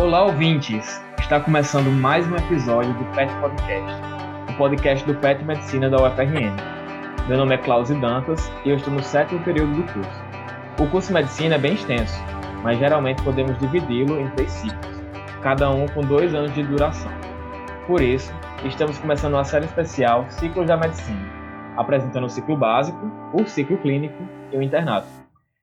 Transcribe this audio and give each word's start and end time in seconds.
Olá, 0.00 0.22
ouvintes! 0.22 0.98
Está 1.18 1.38
começando 1.38 1.90
mais 1.90 2.26
um 2.26 2.34
episódio 2.34 2.90
do 2.94 3.04
PET 3.14 3.30
Podcast, 3.38 4.02
o 4.48 4.56
podcast 4.56 5.06
do 5.06 5.14
PET 5.16 5.44
Medicina 5.44 5.90
da 5.90 5.98
UFRN. 5.98 6.56
Meu 7.28 7.36
nome 7.36 7.54
é 7.54 7.58
Klaus 7.58 7.90
Dantas 7.90 8.50
e 8.64 8.70
eu 8.70 8.76
estou 8.76 8.94
no 8.94 9.02
sétimo 9.02 9.44
período 9.44 9.74
do 9.74 9.92
curso. 9.92 10.22
O 10.80 10.86
curso 10.86 11.08
de 11.08 11.14
Medicina 11.14 11.56
é 11.56 11.58
bem 11.58 11.74
extenso, 11.74 12.18
mas 12.62 12.78
geralmente 12.78 13.22
podemos 13.22 13.58
dividi-lo 13.58 14.18
em 14.18 14.30
três 14.30 14.50
ciclos, 14.50 15.02
cada 15.42 15.68
um 15.70 15.86
com 15.88 16.00
dois 16.00 16.34
anos 16.34 16.54
de 16.54 16.62
duração. 16.62 17.12
Por 17.86 18.00
isso, 18.00 18.32
estamos 18.64 18.96
começando 18.96 19.34
uma 19.34 19.44
série 19.44 19.66
especial 19.66 20.24
Ciclos 20.30 20.66
da 20.66 20.78
Medicina, 20.78 21.28
apresentando 21.76 22.24
o 22.24 22.30
ciclo 22.30 22.56
básico, 22.56 22.98
o 23.34 23.44
ciclo 23.44 23.76
clínico 23.76 24.26
e 24.50 24.56
o 24.56 24.62
internato. 24.62 25.08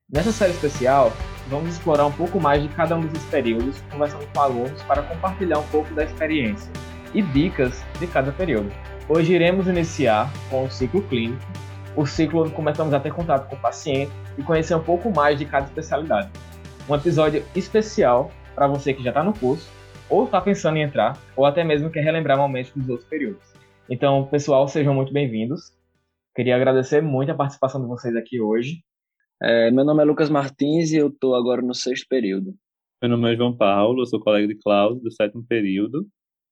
Nessa 0.07 0.31
série 0.31 0.51
especial, 0.51 1.11
vamos 1.49 1.73
explorar 1.73 2.05
um 2.05 2.11
pouco 2.11 2.39
mais 2.39 2.61
de 2.61 2.69
cada 2.69 2.95
um 2.95 3.01
desses 3.01 3.27
períodos, 3.29 3.81
conversando 3.91 4.27
com 4.33 4.39
alunos 4.39 4.81
para 4.83 5.01
compartilhar 5.03 5.59
um 5.59 5.67
pouco 5.67 5.93
da 5.93 6.03
experiência 6.03 6.71
e 7.13 7.21
dicas 7.21 7.83
de 7.99 8.07
cada 8.07 8.31
período. 8.31 8.71
Hoje 9.07 9.33
iremos 9.33 9.67
iniciar 9.67 10.31
com 10.49 10.65
o 10.65 10.69
ciclo 10.71 11.01
clínico, 11.03 11.41
o 11.95 12.05
ciclo 12.05 12.43
onde 12.43 12.51
começamos 12.51 12.93
a 12.93 12.99
ter 12.99 13.13
contato 13.13 13.47
com 13.49 13.55
o 13.55 13.59
paciente 13.59 14.11
e 14.37 14.43
conhecer 14.43 14.75
um 14.75 14.83
pouco 14.83 15.09
mais 15.09 15.39
de 15.39 15.45
cada 15.45 15.65
especialidade. 15.65 16.29
Um 16.87 16.95
episódio 16.95 17.43
especial 17.55 18.29
para 18.53 18.67
você 18.67 18.93
que 18.93 19.03
já 19.03 19.09
está 19.09 19.23
no 19.23 19.33
curso, 19.33 19.69
ou 20.09 20.25
está 20.25 20.39
pensando 20.41 20.77
em 20.77 20.83
entrar, 20.83 21.17
ou 21.35 21.45
até 21.45 21.63
mesmo 21.63 21.89
quer 21.89 22.01
relembrar 22.01 22.37
momentos 22.37 22.71
dos 22.75 22.87
outros 22.89 23.07
períodos. 23.07 23.41
Então, 23.89 24.25
pessoal, 24.25 24.67
sejam 24.67 24.93
muito 24.93 25.13
bem-vindos. 25.13 25.73
Queria 26.35 26.55
agradecer 26.55 27.01
muito 27.01 27.31
a 27.31 27.35
participação 27.35 27.81
de 27.81 27.87
vocês 27.87 28.15
aqui 28.15 28.39
hoje 28.39 28.81
é, 29.41 29.69
meu 29.69 29.85
nome 29.85 30.01
é 30.01 30.05
Lucas 30.05 30.29
Martins 30.29 30.91
e 30.91 30.97
eu 30.97 31.09
estou 31.09 31.35
agora 31.35 31.61
no 31.61 31.73
sexto 31.73 32.07
período. 32.09 32.55
Meu 33.01 33.11
nome 33.11 33.31
é 33.31 33.35
João 33.35 33.55
Paulo, 33.55 34.01
eu 34.01 34.05
sou 34.07 34.19
colega 34.19 34.47
de 34.47 34.55
Cláudio, 34.55 35.03
do 35.03 35.11
sétimo 35.11 35.45
período. 35.47 36.07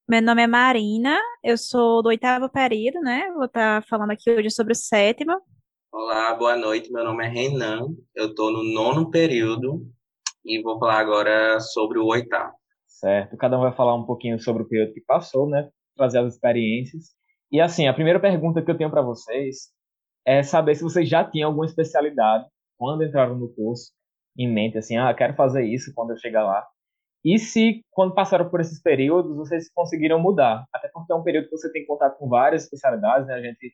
Meu 0.07 0.21
nome 0.21 0.43
é 0.43 0.47
Marina, 0.47 1.19
eu 1.43 1.57
sou 1.57 2.03
do 2.03 2.09
oitavo 2.09 2.47
período, 2.47 2.99
né? 3.01 3.31
Vou 3.31 3.45
estar 3.45 3.81
tá 3.81 3.87
falando 3.87 4.11
aqui 4.11 4.29
hoje 4.29 4.51
sobre 4.51 4.73
o 4.73 4.75
sétimo. 4.75 5.33
Olá, 5.91 6.35
boa 6.35 6.55
noite. 6.55 6.91
Meu 6.91 7.03
nome 7.03 7.25
é 7.25 7.27
Renan, 7.27 7.87
eu 8.13 8.27
estou 8.27 8.51
no 8.51 8.63
nono 8.63 9.09
período 9.09 9.81
e 10.45 10.61
vou 10.61 10.77
falar 10.77 10.99
agora 10.99 11.59
sobre 11.59 11.97
o 11.97 12.05
oitavo. 12.05 12.53
Certo, 12.87 13.35
cada 13.35 13.57
um 13.57 13.61
vai 13.61 13.73
falar 13.73 13.95
um 13.95 14.05
pouquinho 14.05 14.39
sobre 14.39 14.61
o 14.61 14.67
período 14.67 14.93
que 14.93 15.01
passou, 15.01 15.49
né? 15.49 15.67
Trazer 15.97 16.19
as 16.19 16.35
experiências. 16.35 17.15
E 17.51 17.59
assim, 17.59 17.87
a 17.87 17.93
primeira 17.93 18.19
pergunta 18.19 18.61
que 18.61 18.69
eu 18.69 18.77
tenho 18.77 18.91
para 18.91 19.01
vocês 19.01 19.71
é 20.23 20.43
saber 20.43 20.75
se 20.75 20.83
vocês 20.83 21.09
já 21.09 21.23
tinham 21.23 21.49
alguma 21.49 21.65
especialidade 21.65 22.45
quando 22.77 23.03
entraram 23.03 23.35
no 23.37 23.49
curso 23.53 23.91
em 24.37 24.51
mente, 24.51 24.77
assim, 24.77 24.97
ah, 24.97 25.13
quero 25.13 25.33
fazer 25.35 25.63
isso 25.63 25.93
quando 25.93 26.11
eu 26.11 26.17
chegar 26.17 26.43
lá. 26.43 26.65
E 27.23 27.39
se, 27.39 27.81
quando 27.89 28.13
passaram 28.13 28.49
por 28.49 28.61
esses 28.61 28.81
períodos, 28.81 29.35
vocês 29.35 29.71
conseguiram 29.73 30.21
mudar? 30.21 30.63
Até 30.71 30.89
porque 30.89 31.11
é 31.11 31.15
um 31.15 31.23
período 31.23 31.45
que 31.45 31.57
você 31.57 31.71
tem 31.71 31.85
contato 31.85 32.17
com 32.17 32.29
várias 32.29 32.63
especialidades, 32.63 33.27
né? 33.27 33.33
A 33.33 33.41
gente 33.41 33.73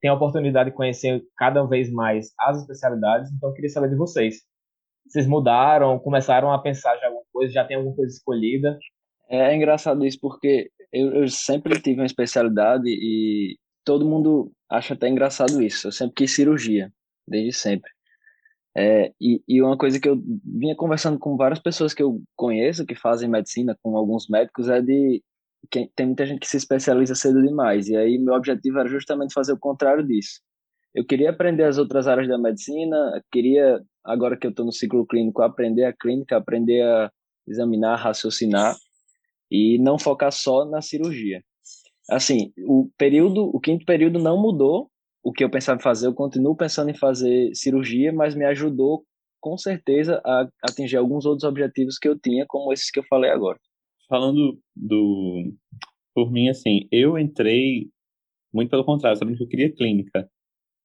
tem 0.00 0.10
a 0.10 0.14
oportunidade 0.14 0.70
de 0.70 0.76
conhecer 0.76 1.22
cada 1.36 1.64
vez 1.64 1.90
mais 1.90 2.32
as 2.38 2.60
especialidades, 2.60 3.30
então 3.32 3.50
eu 3.50 3.54
queria 3.54 3.70
saber 3.70 3.88
de 3.88 3.96
vocês. 3.96 4.42
Vocês 5.06 5.26
mudaram, 5.26 5.98
começaram 5.98 6.52
a 6.52 6.60
pensar 6.60 6.96
já 6.98 7.06
alguma 7.06 7.24
coisa, 7.32 7.52
já 7.52 7.64
tem 7.64 7.76
alguma 7.76 7.96
coisa 7.96 8.12
escolhida? 8.12 8.78
É, 9.30 9.52
é 9.52 9.56
engraçado 9.56 10.04
isso, 10.04 10.18
porque 10.20 10.70
eu, 10.92 11.14
eu 11.14 11.28
sempre 11.28 11.80
tive 11.80 12.00
uma 12.00 12.06
especialidade 12.06 12.86
e 12.86 13.56
todo 13.84 14.08
mundo 14.08 14.52
acha 14.70 14.94
até 14.94 15.08
engraçado 15.08 15.62
isso. 15.62 15.88
Eu 15.88 15.92
sempre 15.92 16.14
quis 16.16 16.34
cirurgia, 16.34 16.92
desde 17.26 17.52
sempre. 17.52 17.90
É, 18.76 19.12
e, 19.20 19.42
e 19.48 19.60
uma 19.62 19.76
coisa 19.76 19.98
que 19.98 20.08
eu 20.08 20.22
vinha 20.44 20.76
conversando 20.76 21.18
com 21.18 21.36
várias 21.36 21.58
pessoas 21.58 21.92
que 21.92 22.02
eu 22.02 22.22
conheço 22.36 22.86
que 22.86 22.94
fazem 22.94 23.28
medicina, 23.28 23.76
com 23.82 23.96
alguns 23.96 24.28
médicos, 24.28 24.68
é 24.68 24.80
de 24.80 25.22
que 25.70 25.90
tem 25.94 26.06
muita 26.06 26.24
gente 26.24 26.40
que 26.40 26.48
se 26.48 26.56
especializa 26.56 27.14
cedo 27.14 27.42
demais. 27.42 27.88
E 27.88 27.96
aí 27.96 28.18
meu 28.18 28.34
objetivo 28.34 28.78
era 28.78 28.88
justamente 28.88 29.34
fazer 29.34 29.52
o 29.52 29.58
contrário 29.58 30.06
disso. 30.06 30.40
Eu 30.94 31.04
queria 31.04 31.30
aprender 31.30 31.64
as 31.64 31.78
outras 31.78 32.08
áreas 32.08 32.28
da 32.28 32.38
medicina, 32.38 33.22
queria, 33.30 33.80
agora 34.04 34.36
que 34.36 34.46
eu 34.46 34.50
estou 34.50 34.64
no 34.64 34.72
ciclo 34.72 35.06
clínico, 35.06 35.42
aprender 35.42 35.84
a 35.84 35.92
clínica, 35.92 36.36
aprender 36.36 36.82
a 36.82 37.10
examinar, 37.46 37.96
raciocinar 37.96 38.76
e 39.50 39.78
não 39.78 39.98
focar 39.98 40.32
só 40.32 40.64
na 40.64 40.80
cirurgia. 40.80 41.42
Assim, 42.08 42.52
o 42.66 42.90
período, 42.98 43.44
o 43.54 43.60
quinto 43.60 43.84
período 43.84 44.18
não 44.18 44.40
mudou 44.40 44.89
o 45.22 45.32
que 45.32 45.44
eu 45.44 45.50
pensava 45.50 45.78
em 45.78 45.82
fazer, 45.82 46.06
eu 46.06 46.14
continuo 46.14 46.56
pensando 46.56 46.90
em 46.90 46.96
fazer 46.96 47.54
cirurgia, 47.54 48.12
mas 48.12 48.34
me 48.34 48.44
ajudou 48.44 49.04
com 49.40 49.56
certeza 49.56 50.20
a 50.24 50.48
atingir 50.62 50.96
alguns 50.96 51.24
outros 51.24 51.44
objetivos 51.44 51.98
que 51.98 52.08
eu 52.08 52.18
tinha, 52.18 52.44
como 52.46 52.72
esses 52.72 52.90
que 52.90 53.00
eu 53.00 53.04
falei 53.08 53.30
agora. 53.30 53.58
Falando 54.08 54.58
do 54.74 55.52
por 56.14 56.30
mim 56.30 56.48
assim, 56.48 56.88
eu 56.90 57.16
entrei 57.18 57.88
muito 58.52 58.70
pelo 58.70 58.84
contrário, 58.84 59.18
sabendo 59.18 59.36
que 59.38 59.44
eu 59.44 59.48
queria 59.48 59.72
clínica. 59.72 60.28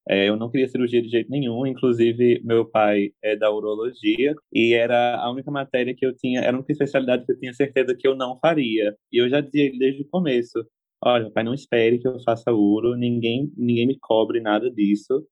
É, 0.07 0.29
eu 0.29 0.37
não 0.37 0.51
queria 0.51 0.67
cirurgia 0.67 1.01
de 1.01 1.09
jeito 1.09 1.31
nenhum, 1.31 1.65
inclusive 1.65 2.39
meu 2.43 2.69
pai 2.69 3.09
é 3.23 3.35
da 3.35 3.51
urologia 3.51 4.35
e 4.53 4.75
era 4.75 5.15
a 5.15 5.31
única 5.31 5.49
matéria 5.49 5.95
que 5.95 6.05
eu 6.05 6.15
tinha, 6.15 6.41
era 6.41 6.55
a 6.55 6.59
única 6.59 6.71
especialidade 6.71 7.25
que 7.25 7.31
eu 7.31 7.39
tinha 7.39 7.53
certeza 7.53 7.95
que 7.97 8.07
eu 8.07 8.15
não 8.15 8.37
faria. 8.37 8.95
E 9.11 9.19
eu 9.19 9.27
já 9.27 9.41
dizia 9.41 9.71
desde 9.79 10.03
o 10.03 10.09
começo, 10.09 10.63
olha, 11.05 11.31
pai, 11.31 11.43
não 11.43 11.53
espere 11.53 11.99
que 11.99 12.07
eu 12.07 12.19
faça 12.21 12.51
uro, 12.51 12.95
ninguém, 12.95 13.51
ninguém 13.57 13.87
me 13.87 13.97
cobre 13.99 14.41
nada 14.41 14.69
disso. 14.71 15.25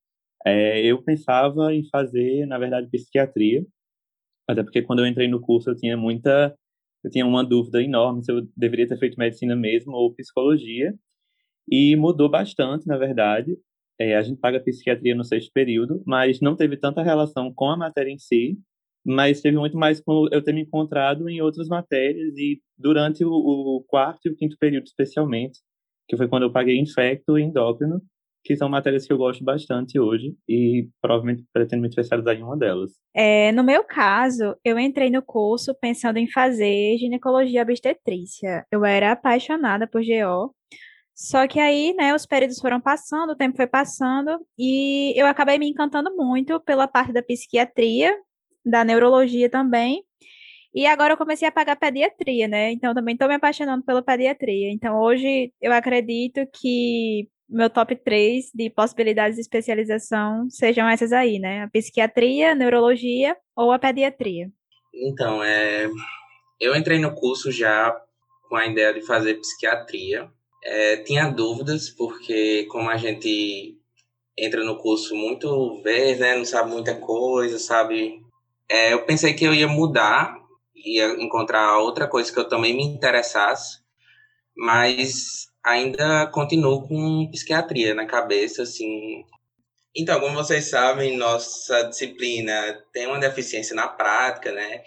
É, 0.46 0.82
eu 0.86 1.02
pensava 1.04 1.74
em 1.74 1.88
fazer, 1.90 2.46
na 2.48 2.58
verdade, 2.58 2.90
psiquiatria, 2.90 3.66
até 4.48 4.64
porque 4.64 4.82
quando 4.82 5.00
eu 5.00 5.08
entrei 5.08 5.28
no 5.28 5.42
curso 5.42 5.70
eu 5.72 5.76
tinha 5.76 5.98
muita, 5.98 6.56
eu 7.04 7.12
tinha 7.12 7.26
uma 7.26 7.44
dúvida 7.44 7.82
enorme 7.82 8.24
se 8.24 8.32
eu 8.32 8.48
deveria 8.58 8.88
ter 8.88 8.98
feito 9.00 9.18
medicina 9.18 9.56
mesmo 9.56 9.94
ou 9.94 10.14
psicologia, 10.14 10.94
e 11.70 11.96
mudou 11.96 12.30
bastante, 12.30 12.88
na 12.88 12.98
verdade. 12.98 13.58
É, 14.00 14.16
a 14.18 14.24
gente 14.24 14.40
paga 14.40 14.60
psiquiatria 14.60 15.16
no 15.16 15.24
sexto 15.24 15.52
período, 15.54 16.04
mas 16.06 16.42
não 16.42 16.56
teve 16.56 16.78
tanta 16.78 17.04
relação 17.04 17.54
com 17.54 17.70
a 17.70 17.78
matéria 17.78 18.12
em 18.12 18.18
si, 18.18 18.58
mas 19.06 19.42
teve 19.42 19.58
muito 19.58 19.78
mais 19.78 20.00
com 20.00 20.28
eu 20.32 20.44
ter 20.44 20.54
me 20.54 20.62
encontrado 20.62 21.30
em 21.30 21.42
outras 21.42 21.68
matérias 21.68 22.36
e 22.38 22.62
durante 22.78 23.24
o, 23.24 23.32
o, 23.32 23.84
quarto 23.88 24.28
e 24.28 24.30
o 24.30 24.36
quinto 24.36 24.58
período 24.58 24.86
especialmente, 24.86 25.60
que 26.08 26.18
foi 26.18 26.28
quando 26.28 26.44
eu 26.44 26.52
paguei 26.52 26.80
infecto 26.80 27.38
e 27.38 27.44
endócrino, 27.44 28.02
que 28.44 28.58
são 28.58 28.68
matérias 28.68 29.08
que 29.08 29.14
eu 29.14 29.18
gosto 29.18 29.44
bastante 29.44 29.98
hoje 29.98 30.36
e 30.48 30.90
provavelmente 31.02 31.46
pretendo 31.54 31.82
me 31.82 31.88
especializar 31.88 32.36
em 32.36 32.44
uma 32.44 32.58
delas. 32.58 32.92
É, 33.16 33.52
no 33.54 33.64
meu 33.64 33.86
caso, 33.86 34.56
eu 34.66 34.78
entrei 34.78 35.10
no 35.10 35.22
curso 35.22 35.74
pensando 35.80 36.18
em 36.18 36.30
fazer 36.30 36.98
ginecologia 36.98 37.62
obstetrícia. 37.62 38.66
Eu 38.70 38.84
era 38.84 39.14
apaixonada 39.14 39.88
por 39.88 40.02
GO, 40.02 40.54
só 41.16 41.48
que 41.48 41.60
aí, 41.60 41.94
né, 41.94 42.14
os 42.14 42.26
períodos 42.26 42.60
foram 42.60 42.82
passando, 42.82 43.32
o 43.32 43.36
tempo 43.36 43.56
foi 43.56 43.68
passando 43.68 44.40
e 44.58 45.14
eu 45.16 45.28
acabei 45.28 45.60
me 45.60 45.70
encantando 45.70 46.14
muito 46.16 46.60
pela 46.62 46.88
parte 46.88 47.14
da 47.14 47.22
psiquiatria, 47.22 48.18
da 48.66 48.84
neurologia 48.84 49.50
também. 49.50 50.04
E 50.74 50.88
agora 50.88 51.14
eu 51.14 51.18
comecei 51.18 51.48
a 51.48 51.52
pagar 51.52 51.76
pediatria, 51.76 52.48
né? 52.48 52.72
Então 52.72 52.94
também 52.96 53.14
estou 53.14 53.28
me 53.28 53.36
apaixonando 53.36 53.84
pela 53.84 54.02
pediatria. 54.02 54.72
Então 54.72 55.00
hoje 55.00 55.54
eu 55.62 55.72
acredito 55.72 56.42
que 56.52 57.28
meu 57.48 57.70
top 57.70 57.96
3 57.96 58.46
de 58.54 58.70
possibilidades 58.72 59.36
de 59.36 59.42
especialização 59.42 60.50
sejam 60.50 60.90
essas 60.90 61.12
aí, 61.12 61.38
né? 61.38 61.64
A 61.64 61.70
psiquiatria, 61.70 62.56
neurologia 62.56 63.38
ou 63.56 63.72
a 63.72 63.78
pediatria. 63.78 64.50
Então, 64.94 65.44
é, 65.44 65.88
eu 66.60 66.76
entrei 66.76 67.00
no 67.00 67.14
curso 67.14 67.52
já 67.52 67.96
com 68.50 68.56
a 68.56 68.66
ideia 68.66 68.94
de 68.94 69.02
fazer 69.06 69.36
psiquiatria. 69.36 70.30
É, 70.64 70.98
tinha 70.98 71.30
dúvidas, 71.30 71.90
porque 71.90 72.66
como 72.70 72.90
a 72.90 72.98
gente 72.98 73.78
entra 74.38 74.64
no 74.64 74.78
curso 74.78 75.16
muito 75.16 75.82
vez, 75.84 76.20
né? 76.20 76.36
Não 76.36 76.46
sabe 76.46 76.72
muita 76.72 76.96
coisa, 76.96 77.60
sabe 77.60 78.24
é, 78.70 78.94
eu 78.94 79.06
pensei 79.06 79.34
que 79.34 79.46
eu 79.46 79.54
ia 79.54 79.68
mudar, 79.68 80.38
ia 80.76 81.08
encontrar 81.22 81.78
outra 81.80 82.08
coisa 82.08 82.32
que 82.32 82.40
eu 82.40 82.48
também 82.48 82.76
me 82.76 82.84
interessasse, 82.84 83.80
mas 84.56 85.48
ainda 85.64 86.28
continuo 86.28 86.88
com 86.88 87.30
psiquiatria 87.32 87.94
na 87.94 88.06
cabeça, 88.06 88.64
assim. 88.64 89.24
Então, 89.96 90.20
como 90.20 90.36
vocês 90.36 90.70
sabem, 90.70 91.18
nossa 91.18 91.84
disciplina 91.84 92.54
tem 92.92 93.08
uma 93.08 93.20
deficiência 93.20 93.76
na 93.76 93.88
prática, 93.88 94.52
né? 94.52 94.82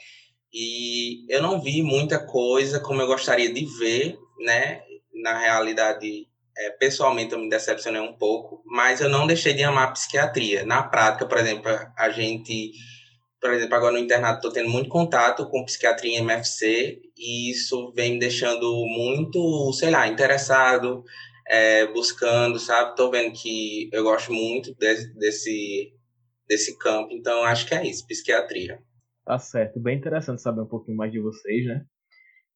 E 0.52 1.26
eu 1.32 1.42
não 1.42 1.60
vi 1.60 1.82
muita 1.82 2.18
coisa 2.18 2.80
como 2.80 3.00
eu 3.00 3.06
gostaria 3.06 3.52
de 3.52 3.64
ver, 3.78 4.18
né? 4.40 4.82
Na 5.14 5.38
realidade, 5.38 6.26
é, 6.56 6.70
pessoalmente 6.70 7.32
eu 7.32 7.38
me 7.38 7.48
decepcionei 7.48 8.00
um 8.00 8.14
pouco, 8.14 8.62
mas 8.64 9.00
eu 9.00 9.08
não 9.08 9.26
deixei 9.26 9.52
de 9.54 9.62
amar 9.62 9.92
psiquiatria. 9.92 10.64
Na 10.64 10.82
prática, 10.82 11.26
por 11.26 11.38
exemplo, 11.38 11.70
a 11.96 12.10
gente 12.10 12.72
por 13.40 13.52
exemplo, 13.52 13.74
agora 13.74 13.92
no 13.92 13.98
internato 13.98 14.38
estou 14.38 14.52
tendo 14.52 14.70
muito 14.70 14.88
contato 14.88 15.48
com 15.48 15.64
psiquiatria 15.64 16.18
em 16.18 16.22
MFC 16.22 17.00
e 17.16 17.50
isso 17.50 17.92
vem 17.94 18.14
me 18.14 18.18
deixando 18.18 18.84
muito, 18.86 19.72
sei 19.72 19.90
lá, 19.90 20.08
interessado, 20.08 21.04
é, 21.48 21.86
buscando, 21.92 22.58
sabe? 22.58 22.90
Estou 22.90 23.10
vendo 23.10 23.32
que 23.32 23.88
eu 23.92 24.02
gosto 24.02 24.32
muito 24.32 24.74
desse, 24.76 25.14
desse, 25.14 25.92
desse 26.48 26.78
campo, 26.78 27.12
então 27.12 27.44
acho 27.44 27.66
que 27.66 27.74
é 27.74 27.86
isso, 27.86 28.06
psiquiatria. 28.06 28.80
Tá 29.24 29.38
certo, 29.38 29.80
bem 29.80 29.98
interessante 29.98 30.40
saber 30.40 30.62
um 30.62 30.68
pouquinho 30.68 30.96
mais 30.96 31.12
de 31.12 31.20
vocês, 31.20 31.66
né? 31.66 31.84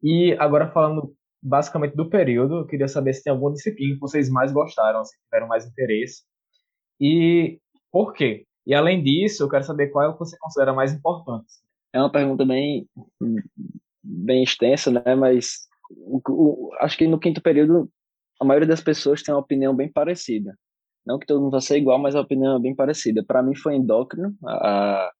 E 0.03 0.35
agora 0.39 0.71
falando 0.71 1.15
basicamente 1.43 1.97
do 1.97 2.09
período, 2.09 2.59
eu 2.59 2.67
queria 2.67 2.89
saber 2.89 3.13
se 3.15 3.23
tem 3.23 3.31
alguma 3.33 3.53
disciplina 3.53 3.95
que 3.95 4.01
vocês 4.01 4.29
mais 4.29 4.53
gostaram, 4.53 5.05
se 5.05 5.17
tiveram 5.25 5.49
mais 5.49 5.67
interesse. 5.67 6.23
E 7.01 7.59
por 7.91 8.13
quê? 8.13 8.45
E 8.67 8.75
além 8.75 9.03
disso, 9.03 9.43
eu 9.43 9.49
quero 9.49 9.65
saber 9.65 9.89
qual 9.89 10.11
é 10.11 10.17
você 10.17 10.37
considera 10.39 10.73
mais 10.73 10.93
importante. 10.93 11.47
É 11.93 11.99
uma 11.99 12.11
pergunta 12.11 12.45
bem, 12.45 12.89
bem 14.03 14.43
extensa, 14.43 14.91
né? 14.91 15.15
Mas 15.15 15.69
o, 15.91 16.21
o, 16.29 16.71
acho 16.81 16.97
que 16.97 17.07
no 17.07 17.19
quinto 17.19 17.43
período 17.43 17.91
a 18.41 18.45
maioria 18.45 18.69
das 18.69 18.81
pessoas 18.81 19.23
tem 19.23 19.35
uma 19.35 19.41
opinião 19.41 19.75
bem 19.75 19.91
parecida. 19.91 20.57
Não 21.05 21.19
que 21.19 21.27
todo 21.27 21.41
mundo 21.41 21.53
vai 21.53 21.61
ser 21.61 21.79
igual, 21.79 21.99
mas 21.99 22.15
a 22.15 22.21
opinião 22.21 22.57
é 22.57 22.61
bem 22.61 22.75
parecida. 22.75 23.25
Para 23.25 23.43
mim 23.43 23.55
foi 23.55 23.75
endócrino 23.75 24.35
a, 24.45 25.11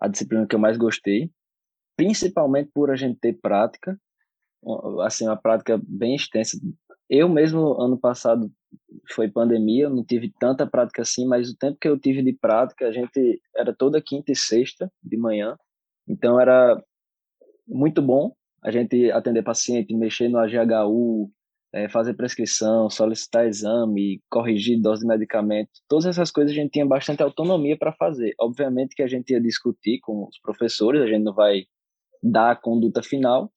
a 0.00 0.08
disciplina 0.08 0.46
que 0.46 0.54
eu 0.54 0.60
mais 0.60 0.76
gostei, 0.76 1.30
principalmente 1.96 2.70
por 2.72 2.90
a 2.90 2.96
gente 2.96 3.18
ter 3.18 3.34
prática, 3.40 3.98
assim, 5.04 5.26
uma 5.26 5.36
prática 5.36 5.80
bem 5.82 6.14
extensa. 6.14 6.58
Eu 7.08 7.28
mesmo, 7.28 7.80
ano 7.80 7.98
passado, 7.98 8.50
foi 9.14 9.28
pandemia, 9.28 9.84
eu 9.84 9.90
não 9.90 10.04
tive 10.04 10.32
tanta 10.38 10.66
prática 10.66 11.02
assim, 11.02 11.26
mas 11.26 11.50
o 11.50 11.56
tempo 11.56 11.78
que 11.80 11.88
eu 11.88 11.98
tive 11.98 12.22
de 12.22 12.32
prática, 12.32 12.86
a 12.86 12.92
gente 12.92 13.40
era 13.56 13.74
toda 13.74 14.02
quinta 14.02 14.32
e 14.32 14.36
sexta 14.36 14.90
de 15.02 15.16
manhã, 15.16 15.56
então 16.08 16.40
era 16.40 16.82
muito 17.66 18.02
bom 18.02 18.32
a 18.62 18.70
gente 18.70 19.10
atender 19.10 19.42
paciente, 19.42 19.94
mexer 19.94 20.28
no 20.28 20.38
AGHU, 20.38 21.30
é, 21.72 21.88
fazer 21.88 22.14
prescrição, 22.14 22.90
solicitar 22.90 23.46
exame, 23.46 24.20
corrigir 24.30 24.80
dose 24.80 25.00
de 25.02 25.08
medicamento, 25.08 25.70
todas 25.88 26.06
essas 26.06 26.30
coisas 26.30 26.52
a 26.52 26.54
gente 26.54 26.72
tinha 26.72 26.86
bastante 26.86 27.22
autonomia 27.22 27.76
para 27.76 27.92
fazer. 27.92 28.34
Obviamente 28.38 28.94
que 28.94 29.02
a 29.02 29.08
gente 29.08 29.32
ia 29.32 29.40
discutir 29.40 29.98
com 30.00 30.26
os 30.28 30.38
professores, 30.40 31.00
a 31.00 31.06
gente 31.06 31.22
não 31.22 31.34
vai 31.34 31.64
dar 32.22 32.52
a 32.52 32.56
conduta 32.56 33.02
final, 33.02 33.50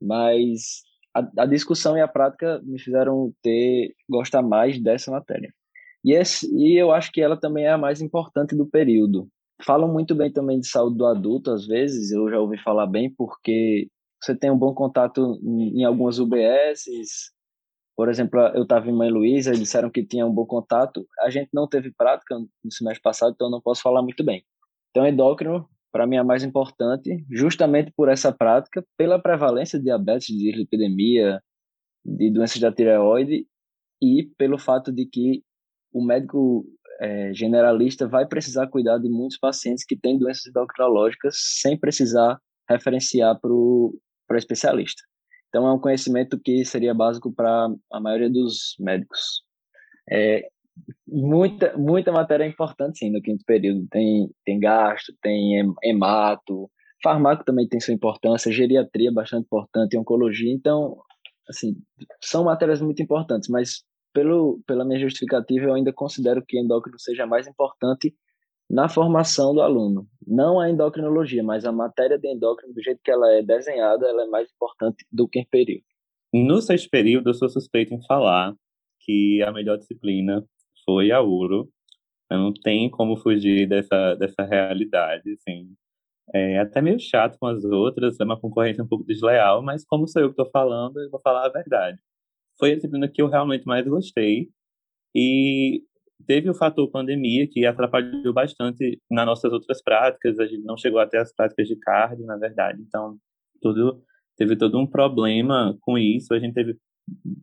mas 0.00 0.82
a, 1.14 1.42
a 1.42 1.46
discussão 1.46 1.96
e 1.96 2.00
a 2.00 2.08
prática 2.08 2.60
me 2.64 2.78
fizeram 2.78 3.32
ter 3.42 3.94
gostar 4.08 4.42
mais 4.42 4.78
dessa 4.80 5.10
matéria. 5.10 5.52
E, 6.04 6.12
esse, 6.12 6.52
e 6.54 6.76
eu 6.76 6.92
acho 6.92 7.12
que 7.12 7.20
ela 7.20 7.36
também 7.36 7.64
é 7.64 7.70
a 7.70 7.78
mais 7.78 8.00
importante 8.00 8.56
do 8.56 8.66
período. 8.66 9.28
Falam 9.64 9.92
muito 9.92 10.14
bem 10.14 10.32
também 10.32 10.58
de 10.58 10.66
saúde 10.66 10.96
do 10.96 11.06
adulto, 11.06 11.52
às 11.52 11.66
vezes, 11.66 12.10
eu 12.10 12.28
já 12.28 12.40
ouvi 12.40 12.58
falar 12.58 12.86
bem, 12.86 13.12
porque 13.16 13.88
você 14.20 14.34
tem 14.34 14.50
um 14.50 14.58
bom 14.58 14.74
contato 14.74 15.38
em, 15.42 15.84
algumas 15.84 16.18
UBSs, 16.18 17.30
por 17.96 18.08
exemplo, 18.08 18.40
eu 18.54 18.62
estava 18.62 18.88
em 18.88 18.92
Mãe 18.92 19.10
Luísa 19.10 19.52
disseram 19.52 19.90
que 19.90 20.04
tinha 20.04 20.26
um 20.26 20.32
bom 20.32 20.46
contato. 20.46 21.06
A 21.20 21.30
gente 21.30 21.50
não 21.52 21.68
teve 21.68 21.92
prática 21.92 22.36
no 22.38 22.72
semestre 22.72 23.02
passado, 23.02 23.32
então 23.34 23.50
não 23.50 23.60
posso 23.60 23.82
falar 23.82 24.02
muito 24.02 24.24
bem. 24.24 24.44
Então, 24.90 25.06
endócrino, 25.06 25.68
para 25.92 26.06
mim, 26.06 26.16
a 26.16 26.24
mais 26.24 26.42
importante, 26.42 27.24
justamente 27.30 27.92
por 27.94 28.08
essa 28.08 28.32
prática, 28.32 28.84
pela 28.96 29.20
prevalência 29.20 29.78
de 29.78 29.84
diabetes, 29.84 30.26
de 30.26 30.50
lipidemia, 30.50 31.40
de 32.04 32.30
doenças 32.30 32.60
da 32.60 32.72
tireoide 32.72 33.46
e 34.00 34.30
pelo 34.36 34.58
fato 34.58 34.90
de 34.90 35.06
que 35.06 35.42
o 35.92 36.04
médico 36.04 36.64
é, 37.00 37.32
generalista 37.34 38.08
vai 38.08 38.26
precisar 38.26 38.66
cuidar 38.68 38.98
de 38.98 39.08
muitos 39.08 39.38
pacientes 39.38 39.84
que 39.84 39.96
têm 39.96 40.18
doenças 40.18 40.46
endocrinológicas 40.46 41.36
sem 41.60 41.78
precisar 41.78 42.40
referenciar 42.68 43.38
para 43.38 43.52
o 43.52 43.98
especialista. 44.32 45.02
Então, 45.48 45.66
é 45.68 45.72
um 45.72 45.78
conhecimento 45.78 46.40
que 46.42 46.64
seria 46.64 46.94
básico 46.94 47.30
para 47.30 47.68
a 47.92 48.00
maioria 48.00 48.30
dos 48.30 48.74
médicos. 48.80 49.42
É, 50.10 50.48
muita, 51.06 51.76
muita 51.76 52.12
matéria 52.12 52.46
importante, 52.46 52.98
sim, 52.98 53.10
no 53.10 53.20
quinto 53.20 53.44
período. 53.44 53.86
Tem, 53.90 54.30
tem 54.44 54.58
gasto, 54.58 55.12
tem 55.22 55.72
hemato, 55.82 56.70
farmaco 57.02 57.44
também 57.44 57.68
tem 57.68 57.80
sua 57.80 57.94
importância, 57.94 58.52
geriatria 58.52 59.10
é 59.10 59.12
bastante 59.12 59.44
importante, 59.44 59.98
oncologia. 59.98 60.52
Então, 60.52 60.96
assim, 61.48 61.76
são 62.22 62.44
matérias 62.44 62.80
muito 62.80 63.02
importantes, 63.02 63.48
mas 63.48 63.82
pelo, 64.12 64.60
pela 64.66 64.84
minha 64.84 65.00
justificativa, 65.00 65.66
eu 65.66 65.74
ainda 65.74 65.92
considero 65.92 66.44
que 66.46 66.58
endócrino 66.58 66.98
seja 66.98 67.26
mais 67.26 67.46
importante 67.46 68.14
na 68.70 68.88
formação 68.88 69.52
do 69.52 69.60
aluno. 69.60 70.06
Não 70.26 70.60
a 70.60 70.70
endocrinologia, 70.70 71.42
mas 71.42 71.64
a 71.64 71.72
matéria 71.72 72.18
de 72.18 72.28
endócrino, 72.28 72.72
do 72.72 72.82
jeito 72.82 73.00
que 73.02 73.10
ela 73.10 73.30
é 73.32 73.42
desenhada, 73.42 74.06
ela 74.06 74.24
é 74.24 74.26
mais 74.26 74.50
importante 74.50 75.04
do 75.10 75.28
que 75.28 75.40
em 75.40 75.46
período. 75.46 75.84
No 76.32 76.62
sexto 76.62 76.88
período, 76.88 77.28
eu 77.30 77.34
sou 77.34 77.48
suspeito 77.48 77.92
em 77.92 78.02
falar 78.06 78.54
que 79.00 79.42
a 79.42 79.52
melhor 79.52 79.76
disciplina 79.76 80.42
foi 80.84 81.10
a 81.12 81.20
URO. 81.22 81.68
Não 82.30 82.52
tem 82.52 82.90
como 82.90 83.16
fugir 83.16 83.68
dessa, 83.68 84.14
dessa 84.14 84.44
realidade, 84.44 85.32
assim. 85.32 85.74
É 86.34 86.58
até 86.60 86.80
meio 86.80 86.98
chato 86.98 87.38
com 87.38 87.46
as 87.46 87.64
outras, 87.64 88.18
é 88.20 88.24
uma 88.24 88.40
concorrência 88.40 88.82
um 88.84 88.88
pouco 88.88 89.04
desleal, 89.04 89.62
mas 89.62 89.84
como 89.84 90.08
sou 90.08 90.22
eu 90.22 90.28
que 90.28 90.40
estou 90.40 90.50
falando, 90.50 90.98
eu 91.00 91.10
vou 91.10 91.20
falar 91.20 91.46
a 91.46 91.50
verdade. 91.50 91.98
Foi 92.58 92.72
a 92.72 92.74
disciplina 92.76 93.08
que 93.08 93.20
eu 93.22 93.28
realmente 93.28 93.66
mais 93.66 93.86
gostei. 93.86 94.48
E 95.14 95.82
Teve 96.26 96.48
o 96.48 96.54
fator 96.54 96.88
pandemia, 96.90 97.48
que 97.48 97.66
atrapalhou 97.66 98.32
bastante 98.32 99.00
nas 99.10 99.26
nossas 99.26 99.52
outras 99.52 99.82
práticas, 99.82 100.38
a 100.38 100.46
gente 100.46 100.62
não 100.62 100.76
chegou 100.76 101.00
até 101.00 101.18
as 101.18 101.34
práticas 101.34 101.66
de 101.66 101.76
cardio, 101.76 102.24
na 102.24 102.36
verdade, 102.36 102.80
então 102.80 103.16
tudo 103.60 104.02
teve 104.36 104.56
todo 104.56 104.78
um 104.78 104.86
problema 104.86 105.76
com 105.80 105.98
isso, 105.98 106.32
a 106.32 106.38
gente 106.38 106.54
teve 106.54 106.76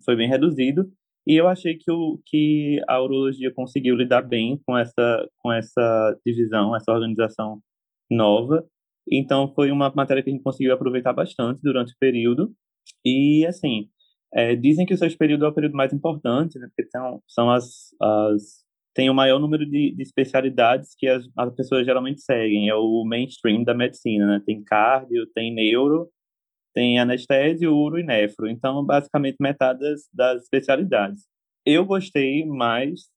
foi 0.06 0.16
bem 0.16 0.30
reduzido, 0.30 0.90
e 1.28 1.36
eu 1.36 1.48
achei 1.48 1.76
que, 1.78 1.92
o, 1.92 2.20
que 2.26 2.82
a 2.88 3.02
urologia 3.02 3.54
conseguiu 3.54 3.96
lidar 3.96 4.22
bem 4.22 4.60
com 4.66 4.78
essa, 4.78 5.30
com 5.40 5.52
essa 5.52 6.18
divisão, 6.26 6.76
essa 6.76 6.92
organização 6.92 7.62
nova. 8.10 8.66
Então, 9.12 9.54
foi 9.54 9.72
uma 9.72 9.92
matéria 9.96 10.24
que 10.24 10.30
a 10.30 10.34
gente 10.34 10.44
conseguiu 10.44 10.74
aproveitar 10.74 11.14
bastante 11.14 11.62
durante 11.62 11.94
o 11.94 11.98
período. 12.00 12.54
E, 13.06 13.46
assim, 13.46 13.90
é, 14.34 14.56
dizem 14.56 14.86
que 14.86 14.94
o 14.94 14.98
sexto 14.98 15.18
período 15.18 15.46
é 15.46 15.48
o 15.50 15.54
período 15.54 15.76
mais 15.76 15.94
importante, 15.94 16.58
né, 16.60 16.68
porque 16.68 16.90
são, 16.90 17.22
são 17.28 17.50
as, 17.50 17.90
as 18.02 18.64
tem 18.94 19.10
o 19.10 19.14
maior 19.14 19.40
número 19.40 19.66
de, 19.66 19.96
de 19.96 20.04
especialidades 20.04 20.96
que 20.98 21.08
as, 21.08 21.24
as, 21.38 21.56
pessoas 21.56 21.86
geralmente 21.86 22.22
seguem. 22.22 22.70
É 22.70 22.76
o 22.76 23.04
mainstream 23.06 23.64
da 23.64 23.74
medicina, 23.74 24.26
né? 24.28 24.42
Tem 24.46 24.64
cardio, 24.64 25.28
tem 25.34 25.54
neuro, 25.54 26.10
tem 26.80 26.98
anestésio, 26.98 27.76
uro 27.76 28.00
e 28.00 28.04
nefro. 28.04 28.48
Então, 28.48 28.86
basicamente, 28.86 29.36
metade 29.42 29.80
das, 29.82 30.08
das 30.14 30.44
especialidades. 30.44 31.28
Eu 31.66 31.86
gostei 31.86 32.46
mais 32.46 33.10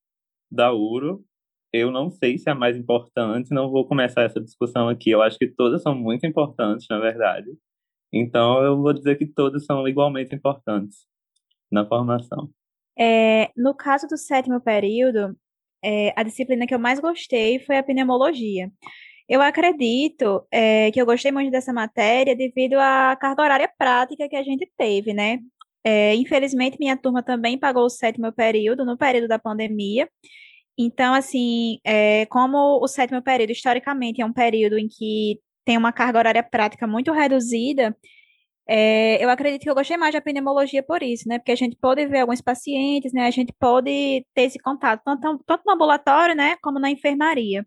da 0.51 0.73
uro. 0.73 1.25
Eu 1.73 1.93
não 1.93 2.11
sei 2.11 2.37
se 2.39 2.49
é 2.49 2.53
a 2.53 2.57
mais 2.57 2.77
importante, 2.77 3.55
não 3.55 3.71
vou 3.71 3.87
começar 3.87 4.23
essa 4.23 4.41
discussão 4.41 4.89
aqui. 4.89 5.11
Eu 5.11 5.23
acho 5.23 5.39
que 5.39 5.47
todas 5.47 5.81
são 5.81 5.95
muito 5.95 6.27
importantes, 6.27 6.89
na 6.91 6.99
verdade. 6.99 7.49
Então, 8.13 8.63
eu 8.65 8.77
vou 8.77 8.93
dizer 8.93 9.17
que 9.17 9.27
todas 9.27 9.65
são 9.65 9.87
igualmente 9.87 10.35
importantes 10.35 11.07
na 11.71 11.87
formação. 11.87 12.51
É, 12.99 13.53
no 13.57 13.75
caso 13.77 14.09
do 14.09 14.19
sétimo 14.19 14.61
período, 14.61 15.37
é, 15.85 16.13
a 16.19 16.25
disciplina 16.25 16.67
que 16.67 16.75
eu 16.75 16.81
mais 16.81 16.99
gostei 16.99 17.61
foi 17.61 17.79
a 17.79 17.83
pneumologia. 17.83 18.71
Eu 19.33 19.41
acredito 19.41 20.47
é, 20.51 20.91
que 20.91 21.01
eu 21.01 21.07
gostei 21.07 21.33
muito 21.33 21.51
dessa 21.51 21.73
matéria 21.73 22.37
devido 22.37 22.75
à 22.75 23.17
carga 23.19 23.43
horária 23.43 23.73
prática 23.79 24.29
que 24.29 24.37
a 24.37 24.43
gente 24.43 24.71
teve, 24.77 25.15
né? 25.15 25.39
É, 25.83 26.15
infelizmente, 26.17 26.77
minha 26.79 26.99
turma 26.99 27.23
também 27.23 27.59
pagou 27.59 27.87
o 27.87 27.89
sétimo 27.89 28.31
período, 28.31 28.85
no 28.85 28.95
período 28.95 29.29
da 29.29 29.39
pandemia. 29.39 30.07
Então, 30.77 31.15
assim, 31.15 31.79
é, 31.83 32.27
como 32.27 32.79
o 32.83 32.87
sétimo 32.87 33.23
período, 33.23 33.53
historicamente, 33.53 34.21
é 34.21 34.27
um 34.27 34.35
período 34.35 34.79
em 34.79 34.87
que 34.87 35.41
tem 35.65 35.79
uma 35.79 35.93
carga 35.93 36.19
horária 36.19 36.43
prática 36.43 36.87
muito 36.87 37.11
reduzida, 37.11 37.97
é, 38.69 39.23
eu 39.25 39.31
acredito 39.31 39.63
que 39.63 39.71
eu 39.71 39.75
gostei 39.75 39.97
mais 39.97 40.15
da 40.15 40.21
pneumologia 40.21 40.83
por 40.83 41.03
isso, 41.03 41.29
né? 41.29 41.39
Porque 41.39 41.53
a 41.53 41.57
gente 41.57 41.77
pode 41.77 42.07
ver 42.07 42.21
alguns 42.21 42.43
pacientes, 42.43 43.13
né? 43.15 43.27
A 43.27 43.31
gente 43.31 43.53
pode 43.59 44.27
ter 44.35 44.43
esse 44.43 44.59
contato 44.59 45.03
tanto, 45.05 45.43
tanto 45.47 45.63
no 45.67 45.73
ambulatório, 45.73 46.35
né? 46.35 46.57
Como 46.63 46.79
na 46.79 46.91
enfermaria. 46.91 47.67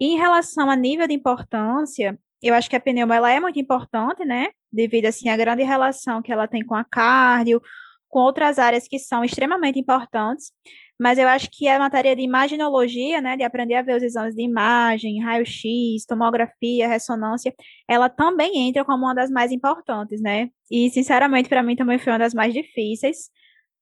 Em 0.00 0.16
relação 0.16 0.70
a 0.70 0.76
nível 0.76 1.06
de 1.06 1.14
importância, 1.14 2.18
eu 2.42 2.54
acho 2.54 2.70
que 2.70 2.76
a 2.76 2.80
pneumo 2.80 3.12
ela 3.12 3.30
é 3.30 3.40
muito 3.40 3.58
importante, 3.58 4.24
né? 4.24 4.48
Devido 4.72 5.06
assim 5.06 5.28
à 5.28 5.36
grande 5.36 5.62
relação 5.62 6.22
que 6.22 6.32
ela 6.32 6.46
tem 6.46 6.64
com 6.64 6.74
a 6.74 6.84
cardio, 6.84 7.60
com 8.08 8.20
outras 8.20 8.58
áreas 8.58 8.86
que 8.86 8.98
são 8.98 9.24
extremamente 9.24 9.78
importantes 9.78 10.52
mas 11.00 11.16
eu 11.16 11.28
acho 11.28 11.48
que 11.50 11.68
a 11.68 11.78
matéria 11.78 12.16
de 12.16 12.22
imaginologia, 12.22 13.20
né, 13.20 13.36
de 13.36 13.44
aprender 13.44 13.74
a 13.74 13.82
ver 13.82 13.96
os 13.96 14.02
exames 14.02 14.34
de 14.34 14.42
imagem, 14.42 15.22
raio-x, 15.22 16.04
tomografia, 16.06 16.88
ressonância, 16.88 17.54
ela 17.86 18.08
também 18.08 18.68
entra 18.68 18.84
como 18.84 19.04
uma 19.04 19.14
das 19.14 19.30
mais 19.30 19.52
importantes, 19.52 20.20
né? 20.20 20.50
E, 20.70 20.90
sinceramente, 20.90 21.48
para 21.48 21.62
mim 21.62 21.76
também 21.76 21.98
foi 21.98 22.12
uma 22.12 22.18
das 22.18 22.34
mais 22.34 22.52
difíceis, 22.52 23.30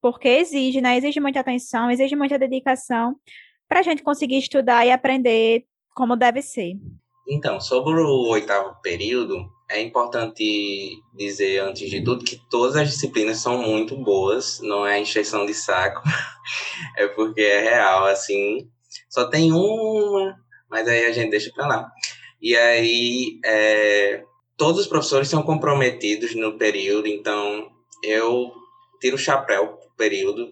porque 0.02 0.28
exige, 0.28 0.80
né, 0.82 0.96
exige 0.98 1.18
muita 1.18 1.40
atenção, 1.40 1.90
exige 1.90 2.14
muita 2.14 2.38
dedicação 2.38 3.16
para 3.66 3.80
a 3.80 3.82
gente 3.82 4.02
conseguir 4.02 4.38
estudar 4.38 4.86
e 4.86 4.92
aprender 4.92 5.64
como 5.96 6.14
deve 6.14 6.42
ser. 6.42 6.74
Então, 7.26 7.58
sobre 7.58 7.94
o 7.94 8.28
oitavo 8.28 8.76
período, 8.82 9.50
é 9.68 9.80
importante 9.80 11.02
dizer, 11.16 11.60
antes 11.60 11.90
de 11.90 12.04
tudo, 12.04 12.24
que 12.24 12.38
todas 12.50 12.76
as 12.76 12.90
disciplinas 12.90 13.38
são 13.38 13.58
muito 13.58 13.96
boas, 13.96 14.60
não 14.60 14.86
é 14.86 15.00
encheção 15.00 15.46
de 15.46 15.54
saco, 15.54 16.02
é 16.98 17.08
porque 17.08 17.40
é 17.40 17.60
real, 17.60 18.04
assim. 18.04 18.68
Só 19.08 19.24
tem 19.24 19.52
uma, 19.52 20.36
mas 20.70 20.86
aí 20.86 21.06
a 21.06 21.12
gente 21.12 21.30
deixa 21.30 21.50
pra 21.52 21.66
lá. 21.66 21.90
E 22.40 22.54
aí, 22.54 23.40
é, 23.44 24.22
todos 24.56 24.82
os 24.82 24.86
professores 24.86 25.28
são 25.28 25.42
comprometidos 25.42 26.34
no 26.34 26.58
período, 26.58 27.08
então 27.08 27.68
eu 28.04 28.52
tiro 29.00 29.16
o 29.16 29.18
chapéu 29.18 29.78
pro 29.78 29.90
período. 29.96 30.46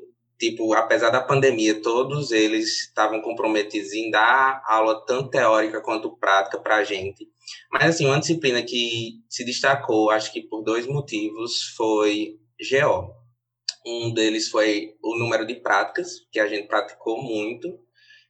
Tipo, 0.45 0.75
apesar 0.75 1.09
da 1.09 1.23
pandemia, 1.23 1.81
todos 1.81 2.31
eles 2.31 2.83
estavam 2.83 3.23
comprometidos 3.23 3.95
em 3.95 4.11
dar 4.11 4.63
aula 4.67 5.03
tanto 5.07 5.31
teórica 5.31 5.81
quanto 5.81 6.19
prática 6.19 6.59
para 6.59 6.77
a 6.77 6.85
gente. 6.85 7.27
Mas, 7.73 7.95
assim, 7.95 8.05
uma 8.05 8.21
disciplina 8.21 8.63
que 8.63 9.23
se 9.27 9.43
destacou, 9.43 10.11
acho 10.11 10.31
que 10.31 10.43
por 10.43 10.63
dois 10.63 10.87
motivos, 10.87 11.63
foi 11.75 12.37
GO. 12.61 13.11
Um 13.87 14.13
deles 14.13 14.51
foi 14.51 14.91
o 15.03 15.19
número 15.19 15.47
de 15.47 15.55
práticas, 15.55 16.11
que 16.31 16.39
a 16.39 16.47
gente 16.47 16.69
praticou 16.69 17.23
muito, 17.23 17.67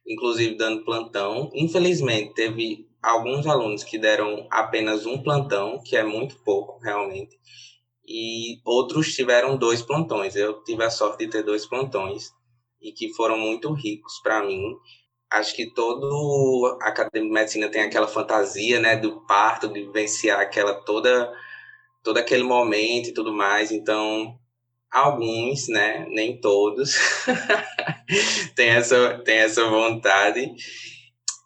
inclusive 0.07 0.55
dando 0.55 0.85
plantão. 0.85 1.49
Infelizmente, 1.53 2.33
teve 2.33 2.87
alguns 3.03 3.45
alunos 3.45 3.83
que 3.83 3.97
deram 3.97 4.47
apenas 4.49 5.05
um 5.05 5.21
plantão, 5.21 5.83
que 5.83 5.97
é 5.97 6.03
muito 6.03 6.41
pouco, 6.45 6.79
realmente 6.81 7.37
e 8.07 8.59
outros 8.63 9.13
tiveram 9.13 9.57
dois 9.57 9.81
plantões. 9.81 10.35
Eu 10.35 10.63
tive 10.63 10.83
a 10.83 10.89
sorte 10.89 11.25
de 11.25 11.31
ter 11.31 11.43
dois 11.43 11.65
plantões 11.65 12.31
e 12.81 12.91
que 12.91 13.13
foram 13.13 13.37
muito 13.37 13.73
ricos 13.73 14.19
para 14.21 14.43
mim. 14.43 14.75
Acho 15.31 15.55
que 15.55 15.73
todo 15.73 16.77
acadêmico 16.81 17.27
de 17.27 17.33
medicina 17.33 17.69
tem 17.69 17.81
aquela 17.81 18.07
fantasia, 18.07 18.79
né, 18.79 18.95
do 18.95 19.21
parto, 19.21 19.67
de 19.67 19.81
vivenciar 19.81 20.39
aquela 20.39 20.73
toda 20.73 21.31
todo 22.03 22.17
aquele 22.19 22.43
momento 22.43 23.09
e 23.09 23.13
tudo 23.13 23.33
mais. 23.33 23.71
Então, 23.71 24.37
alguns, 24.91 25.67
né, 25.67 26.05
nem 26.09 26.39
todos, 26.39 26.95
tem 28.55 28.69
essa 28.69 29.19
tem 29.25 29.37
essa 29.37 29.67
vontade. 29.67 30.53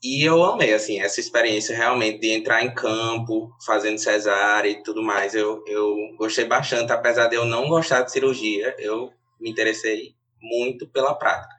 E 0.02 0.24
eu 0.24 0.42
amei, 0.44 0.74
assim, 0.74 1.02
essa 1.02 1.20
experiência 1.20 1.76
realmente 1.76 2.20
de 2.20 2.30
entrar 2.30 2.64
em 2.64 2.74
campo, 2.74 3.52
fazendo 3.66 3.98
cesárea 3.98 4.70
e 4.70 4.82
tudo 4.82 5.04
mais. 5.04 5.36
Eu, 5.36 5.62
eu 5.68 5.94
gostei 6.18 6.46
bastante, 6.46 6.92
apesar 6.92 7.28
de 7.28 7.36
eu 7.36 7.44
não 7.44 7.68
gostar 7.68 8.04
de 8.04 8.12
cirurgia, 8.12 8.74
eu 8.80 9.12
me 9.40 9.50
interessei 9.50 10.16
muito 10.42 10.88
pela 10.88 11.14
prática. 11.14 11.54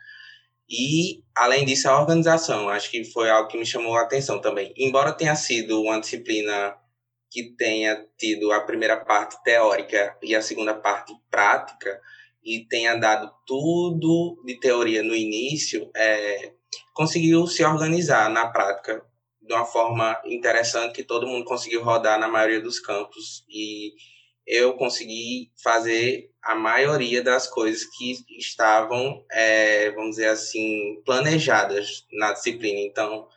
E, 0.68 1.23
além 1.37 1.66
disso, 1.66 1.88
a 1.88 2.00
organização, 2.00 2.68
acho 2.68 2.90
que 2.90 3.04
foi 3.04 3.28
algo 3.28 3.49
que 3.49 3.59
me 3.59 3.66
chamou 3.66 3.97
a 3.97 4.02
atenção 4.02 4.40
também. 4.40 4.73
Embora 4.76 5.12
tenha 5.12 5.35
sido 5.35 5.82
uma 5.82 6.00
disciplina 6.00 6.76
que 7.28 7.54
tenha 7.56 8.06
tido 8.16 8.52
a 8.52 8.61
primeira 8.61 8.97
parte 8.97 9.42
teórica 9.42 10.16
e 10.23 10.35
a 10.35 10.40
segunda 10.40 10.75
parte 10.75 11.12
prática, 11.30 12.00
e 12.42 12.66
tenha 12.68 12.97
dado 12.97 13.30
tudo 13.47 14.42
de 14.47 14.59
teoria 14.59 15.02
no 15.02 15.14
início, 15.14 15.90
é, 15.94 16.52
conseguiu 16.94 17.47
se 17.47 17.64
organizar 17.64 18.28
na 18.30 18.49
prática 18.49 19.04
de 19.40 19.54
uma 19.54 19.64
forma 19.64 20.20
interessante 20.25 20.94
que 20.94 21.02
todo 21.02 21.26
mundo 21.26 21.44
conseguiu 21.44 21.82
rodar 21.82 22.18
na 22.18 22.28
maioria 22.28 22.61
dos 22.61 22.78
campos 22.78 23.44
e 23.49 23.92
eu 24.47 24.75
consegui 24.75 25.50
fazer 25.62 26.30
a 26.42 26.54
maioria 26.54 27.23
das 27.23 27.47
coisas 27.47 27.85
que 27.85 28.14
estavam, 28.38 29.25
é, 29.30 29.90
vamos 29.92 30.11
dizer 30.16 30.28
assim, 30.28 31.00
planejadas 31.04 32.06
na 32.12 32.32
disciplina. 32.32 32.80
Então, 32.80 33.28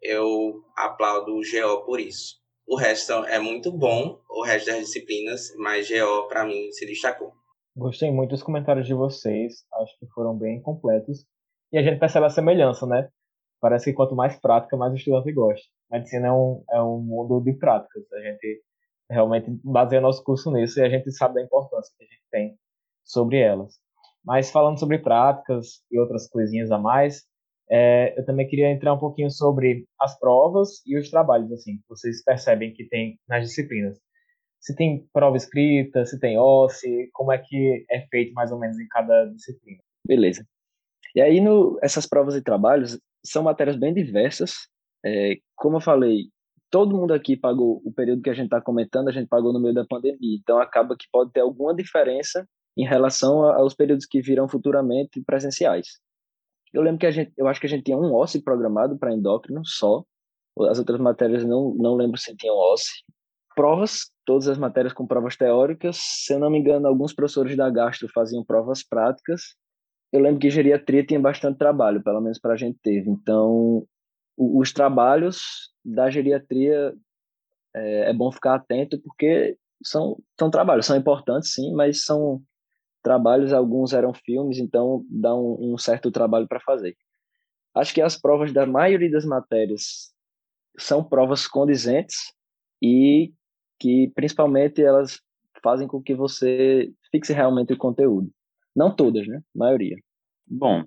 eu 0.00 0.62
aplaudo 0.76 1.32
o 1.32 1.40
GO 1.40 1.84
por 1.84 2.00
isso. 2.00 2.40
O 2.66 2.76
resto 2.76 3.12
é 3.24 3.38
muito 3.38 3.70
bom, 3.70 4.20
o 4.30 4.42
resto 4.42 4.66
das 4.66 4.80
disciplinas, 4.80 5.54
mas 5.58 5.88
GO, 5.88 6.28
para 6.28 6.44
mim, 6.44 6.70
se 6.72 6.86
destacou. 6.86 7.32
Gostei 7.76 8.10
muito 8.10 8.30
dos 8.30 8.42
comentários 8.42 8.86
de 8.86 8.94
vocês, 8.94 9.64
acho 9.74 9.98
que 9.98 10.06
foram 10.14 10.36
bem 10.36 10.60
completos. 10.60 11.26
E 11.72 11.78
a 11.78 11.82
gente 11.82 11.98
percebe 11.98 12.26
a 12.26 12.30
semelhança, 12.30 12.86
né? 12.86 13.08
Parece 13.60 13.86
que 13.86 13.96
quanto 13.96 14.14
mais 14.14 14.38
prática, 14.38 14.76
mais 14.76 14.92
o 14.92 14.96
estudante 14.96 15.32
gosta. 15.32 15.66
Medicina 15.90 16.28
é 16.28 16.32
um, 16.32 16.64
é 16.70 16.82
um 16.82 17.00
mundo 17.00 17.40
de 17.40 17.54
práticas. 17.54 18.04
A 18.12 18.20
gente 18.20 18.62
realmente 19.10 19.50
baseia 19.64 20.00
nosso 20.00 20.22
curso 20.24 20.50
nisso 20.50 20.80
e 20.80 20.82
a 20.82 20.88
gente 20.88 21.10
sabe 21.12 21.34
da 21.34 21.42
importância 21.42 21.94
que 21.96 22.04
a 22.04 22.06
gente 22.06 22.22
tem 22.30 22.56
sobre 23.04 23.38
elas. 23.38 23.74
Mas 24.24 24.50
falando 24.50 24.78
sobre 24.78 24.98
práticas 24.98 25.82
e 25.90 25.98
outras 25.98 26.28
coisinhas 26.28 26.70
a 26.70 26.78
mais, 26.78 27.24
é, 27.70 28.18
eu 28.18 28.24
também 28.24 28.46
queria 28.46 28.70
entrar 28.70 28.92
um 28.92 28.98
pouquinho 28.98 29.30
sobre 29.30 29.86
as 29.98 30.18
provas 30.18 30.82
e 30.86 30.98
os 30.98 31.10
trabalhos, 31.10 31.50
assim, 31.52 31.80
vocês 31.88 32.22
percebem 32.22 32.72
que 32.72 32.86
tem 32.88 33.18
nas 33.28 33.48
disciplinas. 33.48 33.98
Se 34.60 34.76
tem 34.76 35.08
prova 35.12 35.36
escrita, 35.36 36.04
se 36.04 36.20
tem 36.20 36.38
OSCE, 36.38 37.08
como 37.12 37.32
é 37.32 37.38
que 37.38 37.84
é 37.90 38.06
feito 38.08 38.32
mais 38.34 38.52
ou 38.52 38.58
menos 38.58 38.78
em 38.78 38.86
cada 38.88 39.24
disciplina? 39.26 39.80
Beleza. 40.06 40.46
E 41.14 41.20
aí, 41.20 41.40
no, 41.40 41.78
essas 41.82 42.06
provas 42.06 42.34
e 42.34 42.42
trabalhos 42.42 42.98
são 43.24 43.42
matérias 43.42 43.76
bem 43.76 43.92
diversas. 43.92 44.68
É, 45.04 45.36
como 45.56 45.76
eu 45.76 45.80
falei, 45.80 46.28
todo 46.70 46.96
mundo 46.96 47.12
aqui 47.12 47.36
pagou 47.36 47.82
o 47.84 47.92
período 47.92 48.22
que 48.22 48.30
a 48.30 48.34
gente 48.34 48.46
está 48.46 48.60
comentando, 48.60 49.08
a 49.08 49.12
gente 49.12 49.28
pagou 49.28 49.52
no 49.52 49.60
meio 49.60 49.74
da 49.74 49.84
pandemia. 49.84 50.38
Então, 50.40 50.58
acaba 50.58 50.96
que 50.96 51.06
pode 51.12 51.30
ter 51.32 51.40
alguma 51.40 51.74
diferença 51.74 52.46
em 52.76 52.86
relação 52.86 53.44
aos 53.44 53.74
períodos 53.74 54.06
que 54.06 54.22
virão 54.22 54.48
futuramente 54.48 55.22
presenciais. 55.22 56.00
Eu 56.72 56.80
lembro 56.80 57.00
que 57.00 57.06
a 57.06 57.10
gente, 57.10 57.30
eu 57.36 57.46
acho 57.46 57.60
que 57.60 57.66
a 57.66 57.68
gente 57.68 57.84
tinha 57.84 57.98
um 57.98 58.14
OSCE 58.14 58.42
programado 58.42 58.98
para 58.98 59.12
endócrino 59.12 59.62
só. 59.66 60.02
As 60.70 60.78
outras 60.78 60.98
matérias 60.98 61.44
não, 61.44 61.74
não 61.74 61.94
lembro 61.94 62.18
se 62.18 62.34
tinham 62.34 62.56
OSCE. 62.56 63.04
Provas, 63.54 64.10
todas 64.24 64.48
as 64.48 64.56
matérias 64.56 64.94
com 64.94 65.06
provas 65.06 65.36
teóricas. 65.36 65.98
Se 65.98 66.32
eu 66.32 66.38
não 66.38 66.48
me 66.48 66.58
engano, 66.58 66.88
alguns 66.88 67.12
professores 67.12 67.54
da 67.54 67.68
Gastro 67.68 68.08
faziam 68.08 68.42
provas 68.42 68.82
práticas 68.82 69.54
eu 70.12 70.20
lembro 70.20 70.38
que 70.38 70.50
geriatria 70.50 71.04
tinha 71.04 71.18
bastante 71.18 71.56
trabalho, 71.58 72.02
pelo 72.02 72.20
menos 72.20 72.38
para 72.38 72.52
a 72.52 72.56
gente 72.56 72.78
teve. 72.82 73.08
Então, 73.08 73.86
os 74.36 74.72
trabalhos 74.72 75.72
da 75.82 76.10
geriatria 76.10 76.94
é, 77.74 78.10
é, 78.10 78.12
bom 78.12 78.30
ficar 78.30 78.54
atento 78.54 79.00
porque 79.00 79.56
são, 79.82 80.18
são 80.38 80.50
trabalhos, 80.50 80.86
são 80.86 80.96
importantes 80.96 81.54
sim, 81.54 81.72
mas 81.72 82.04
são 82.04 82.42
trabalhos, 83.02 83.52
alguns 83.52 83.92
eram 83.92 84.12
filmes, 84.12 84.58
então 84.58 85.04
dá 85.10 85.34
um, 85.34 85.72
um 85.72 85.78
certo 85.78 86.10
trabalho 86.10 86.46
para 86.46 86.60
fazer. 86.60 86.96
Acho 87.74 87.94
que 87.94 88.02
as 88.02 88.16
provas 88.16 88.52
da 88.52 88.66
maioria 88.66 89.10
das 89.10 89.24
matérias 89.24 90.12
são 90.78 91.02
provas 91.02 91.46
condizentes 91.46 92.16
e 92.80 93.32
que 93.78 94.12
principalmente 94.14 94.82
elas 94.82 95.20
fazem 95.62 95.88
com 95.88 96.02
que 96.02 96.14
você 96.14 96.92
fixe 97.10 97.32
realmente 97.32 97.72
o 97.72 97.78
conteúdo. 97.78 98.30
Não 98.74 98.94
todas, 98.94 99.26
né? 99.26 99.42
A 99.54 99.58
maioria. 99.58 99.96
Bom, 100.46 100.84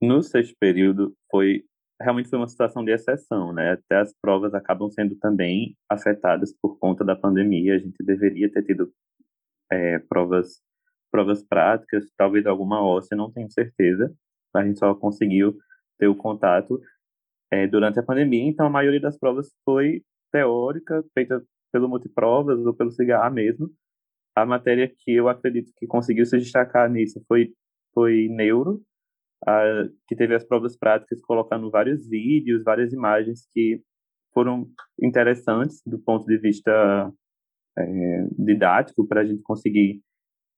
no 0.00 0.22
sexto 0.22 0.54
período 0.58 1.14
foi 1.30 1.64
realmente 2.00 2.28
foi 2.28 2.38
uma 2.38 2.48
situação 2.48 2.84
de 2.84 2.92
exceção, 2.92 3.52
né? 3.52 3.72
Até 3.72 3.96
as 4.00 4.14
provas 4.20 4.54
acabam 4.54 4.90
sendo 4.90 5.16
também 5.16 5.76
afetadas 5.88 6.54
por 6.60 6.78
conta 6.78 7.04
da 7.04 7.16
pandemia. 7.16 7.74
A 7.74 7.78
gente 7.78 8.04
deveria 8.04 8.50
ter 8.50 8.62
tido 8.62 8.92
é, 9.70 9.98
provas 10.00 10.60
provas 11.10 11.42
práticas, 11.42 12.10
talvez 12.16 12.46
alguma 12.46 12.84
óssea, 12.84 13.16
não 13.16 13.32
tenho 13.32 13.50
certeza. 13.50 14.12
A 14.54 14.64
gente 14.64 14.78
só 14.78 14.94
conseguiu 14.94 15.56
ter 15.98 16.08
o 16.08 16.14
contato 16.14 16.80
é, 17.50 17.66
durante 17.66 17.98
a 17.98 18.02
pandemia, 18.02 18.44
então 18.44 18.66
a 18.66 18.70
maioria 18.70 19.00
das 19.00 19.18
provas 19.18 19.50
foi 19.64 20.02
teórica, 20.30 21.02
feita 21.14 21.42
pelo 21.72 21.88
multiprovas 21.88 22.58
ou 22.66 22.74
pelo 22.74 22.90
CIGA 22.90 23.30
mesmo 23.30 23.70
a 24.36 24.44
matéria 24.44 24.86
que 24.86 25.12
eu 25.12 25.28
acredito 25.28 25.72
que 25.76 25.86
conseguiu 25.86 26.26
se 26.26 26.36
destacar 26.36 26.90
nisso 26.90 27.24
foi, 27.26 27.54
foi 27.94 28.28
neuro, 28.28 28.82
a, 29.46 29.88
que 30.06 30.14
teve 30.14 30.34
as 30.34 30.44
provas 30.44 30.76
práticas 30.76 31.22
colocando 31.22 31.70
vários 31.70 32.06
vídeos, 32.06 32.62
várias 32.62 32.92
imagens 32.92 33.48
que 33.52 33.80
foram 34.34 34.68
interessantes 35.02 35.80
do 35.86 35.98
ponto 35.98 36.26
de 36.26 36.36
vista 36.36 37.10
é, 37.78 38.26
didático 38.38 39.08
para 39.08 39.22
a 39.22 39.24
gente 39.24 39.42
conseguir 39.42 40.02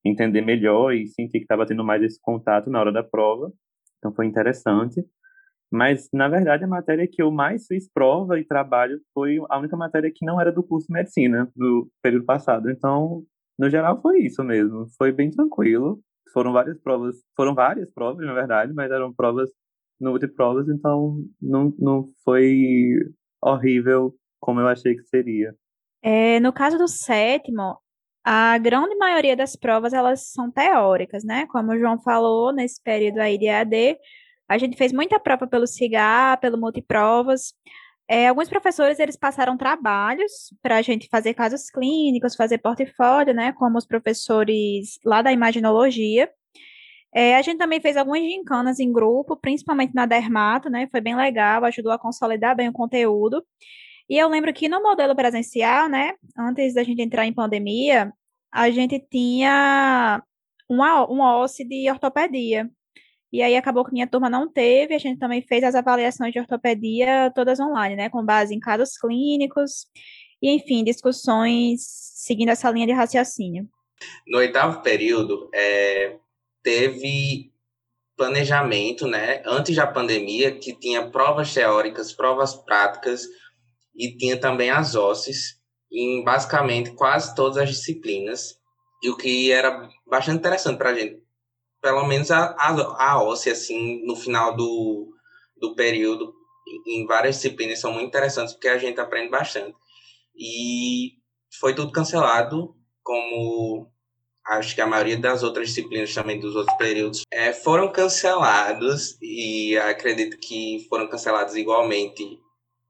entender 0.04 0.40
melhor 0.40 0.92
e 0.92 1.06
sentir 1.06 1.38
que 1.38 1.44
estava 1.44 1.66
tendo 1.66 1.84
mais 1.84 2.02
esse 2.02 2.20
contato 2.20 2.68
na 2.70 2.80
hora 2.80 2.92
da 2.92 3.04
prova. 3.04 3.52
Então 3.98 4.12
foi 4.12 4.26
interessante. 4.26 5.04
Mas, 5.70 6.08
na 6.12 6.28
verdade, 6.28 6.64
a 6.64 6.68
matéria 6.68 7.06
que 7.06 7.22
eu 7.22 7.30
mais 7.30 7.66
fiz 7.66 7.88
prova 7.92 8.40
e 8.40 8.44
trabalho 8.44 8.98
foi 9.12 9.38
a 9.50 9.58
única 9.58 9.76
matéria 9.76 10.10
que 10.12 10.24
não 10.24 10.40
era 10.40 10.50
do 10.50 10.62
curso 10.62 10.86
de 10.86 10.94
medicina 10.94 11.48
do 11.54 11.90
período 12.02 12.24
passado. 12.24 12.70
Então, 12.70 13.22
no 13.58 13.68
geral 13.68 14.00
foi 14.00 14.20
isso 14.20 14.42
mesmo, 14.44 14.86
foi 14.96 15.12
bem 15.12 15.30
tranquilo. 15.30 16.00
Foram 16.32 16.52
várias 16.52 16.78
provas, 16.78 17.16
foram 17.34 17.54
várias 17.54 17.90
provas, 17.90 18.24
na 18.24 18.34
verdade, 18.34 18.72
mas 18.74 18.90
eram 18.90 19.12
provas 19.12 19.50
multiprovas, 20.00 20.68
então 20.68 21.24
não, 21.40 21.74
não 21.78 22.12
foi 22.24 22.96
horrível 23.42 24.14
como 24.38 24.60
eu 24.60 24.68
achei 24.68 24.94
que 24.94 25.02
seria. 25.04 25.54
É, 26.02 26.38
no 26.40 26.52
caso 26.52 26.78
do 26.78 26.86
sétimo, 26.86 27.78
a 28.22 28.58
grande 28.58 28.94
maioria 28.96 29.34
das 29.34 29.56
provas 29.56 29.92
elas 29.92 30.30
são 30.30 30.50
teóricas, 30.50 31.24
né? 31.24 31.46
Como 31.46 31.72
o 31.72 31.78
João 31.78 31.98
falou, 31.98 32.52
nesse 32.52 32.80
período 32.82 33.18
aí 33.18 33.38
de 33.38 33.48
AD, 33.48 33.98
a 34.48 34.58
gente 34.58 34.76
fez 34.76 34.92
muita 34.92 35.18
prova 35.18 35.46
pelo 35.46 35.66
CIGA, 35.66 36.36
pelo 36.40 36.58
multiprovas. 36.58 37.54
É, 38.08 38.28
alguns 38.28 38.48
professores 38.48 38.98
eles 38.98 39.16
passaram 39.16 39.56
trabalhos 39.56 40.54
para 40.62 40.76
a 40.76 40.82
gente 40.82 41.08
fazer 41.10 41.34
casos 41.34 41.68
clínicos, 41.70 42.34
fazer 42.34 42.58
portfólio, 42.58 43.34
né? 43.34 43.52
Como 43.52 43.76
os 43.76 43.86
professores 43.86 44.98
lá 45.04 45.20
da 45.20 45.30
imaginologia. 45.32 46.30
É, 47.14 47.36
a 47.36 47.42
gente 47.42 47.58
também 47.58 47.80
fez 47.80 47.96
algumas 47.96 48.22
gincanas 48.22 48.80
em 48.80 48.92
grupo, 48.92 49.36
principalmente 49.36 49.94
na 49.94 50.06
Dermato, 50.06 50.70
né? 50.70 50.88
Foi 50.90 51.00
bem 51.00 51.16
legal, 51.16 51.64
ajudou 51.64 51.92
a 51.92 51.98
consolidar 51.98 52.56
bem 52.56 52.68
o 52.68 52.72
conteúdo. 52.72 53.44
E 54.08 54.16
eu 54.16 54.28
lembro 54.28 54.52
que 54.54 54.68
no 54.68 54.82
modelo 54.82 55.14
presencial, 55.14 55.88
né, 55.88 56.14
antes 56.38 56.74
da 56.74 56.82
gente 56.82 57.02
entrar 57.02 57.26
em 57.26 57.32
pandemia, 57.32 58.12
a 58.50 58.70
gente 58.70 58.98
tinha 58.98 60.22
uma, 60.68 61.06
uma 61.06 61.38
OSCE 61.38 61.64
de 61.64 61.90
ortopedia. 61.90 62.70
E 63.32 63.42
aí 63.42 63.56
acabou 63.56 63.84
que 63.84 63.92
minha 63.92 64.06
turma 64.06 64.30
não 64.30 64.50
teve, 64.50 64.94
a 64.94 64.98
gente 64.98 65.18
também 65.18 65.42
fez 65.42 65.62
as 65.62 65.74
avaliações 65.74 66.32
de 66.32 66.40
ortopedia 66.40 67.30
todas 67.34 67.60
online, 67.60 67.94
né, 67.94 68.08
com 68.08 68.24
base 68.24 68.54
em 68.54 68.60
casos 68.60 68.96
clínicos 68.96 69.86
e, 70.40 70.50
enfim, 70.50 70.82
discussões 70.82 71.82
seguindo 71.82 72.50
essa 72.50 72.70
linha 72.70 72.86
de 72.86 72.92
raciocínio. 72.92 73.68
No 74.26 74.38
oitavo 74.38 74.80
período, 74.80 75.50
é, 75.54 76.16
teve 76.62 77.52
planejamento, 78.16 79.06
né, 79.06 79.42
antes 79.46 79.76
da 79.76 79.86
pandemia, 79.86 80.50
que 80.58 80.74
tinha 80.74 81.08
provas 81.10 81.52
teóricas, 81.52 82.12
provas 82.12 82.54
práticas 82.54 83.26
e 83.94 84.16
tinha 84.16 84.38
também 84.38 84.70
as 84.70 84.94
OSCEs 84.94 85.58
em 85.90 86.22
basicamente 86.24 86.92
quase 86.92 87.34
todas 87.34 87.58
as 87.58 87.70
disciplinas. 87.70 88.58
E 89.02 89.10
o 89.10 89.16
que 89.16 89.52
era 89.52 89.88
bastante 90.06 90.38
interessante 90.38 90.76
para 90.76 90.90
a 90.90 90.94
gente, 90.94 91.22
pelo 91.80 92.06
menos 92.06 92.30
a, 92.30 92.54
a, 92.58 93.12
a 93.12 93.22
OSCE, 93.22 93.50
assim, 93.50 94.04
no 94.04 94.16
final 94.16 94.56
do, 94.56 95.08
do 95.56 95.74
período, 95.74 96.32
em 96.86 97.06
várias 97.06 97.36
disciplinas, 97.36 97.80
são 97.80 97.92
muito 97.92 98.08
interessantes 98.08 98.54
porque 98.54 98.68
a 98.68 98.78
gente 98.78 99.00
aprende 99.00 99.30
bastante. 99.30 99.74
E 100.36 101.12
foi 101.58 101.74
tudo 101.74 101.92
cancelado, 101.92 102.74
como 103.02 103.90
acho 104.46 104.74
que 104.74 104.80
a 104.80 104.86
maioria 104.86 105.18
das 105.18 105.42
outras 105.42 105.68
disciplinas 105.68 106.14
também 106.14 106.40
dos 106.40 106.56
outros 106.56 106.76
períodos 106.78 107.22
é, 107.30 107.52
foram 107.52 107.92
cancelados 107.92 109.18
e 109.20 109.76
acredito 109.76 110.38
que 110.38 110.86
foram 110.88 111.06
cancelados 111.06 111.54
igualmente 111.54 112.38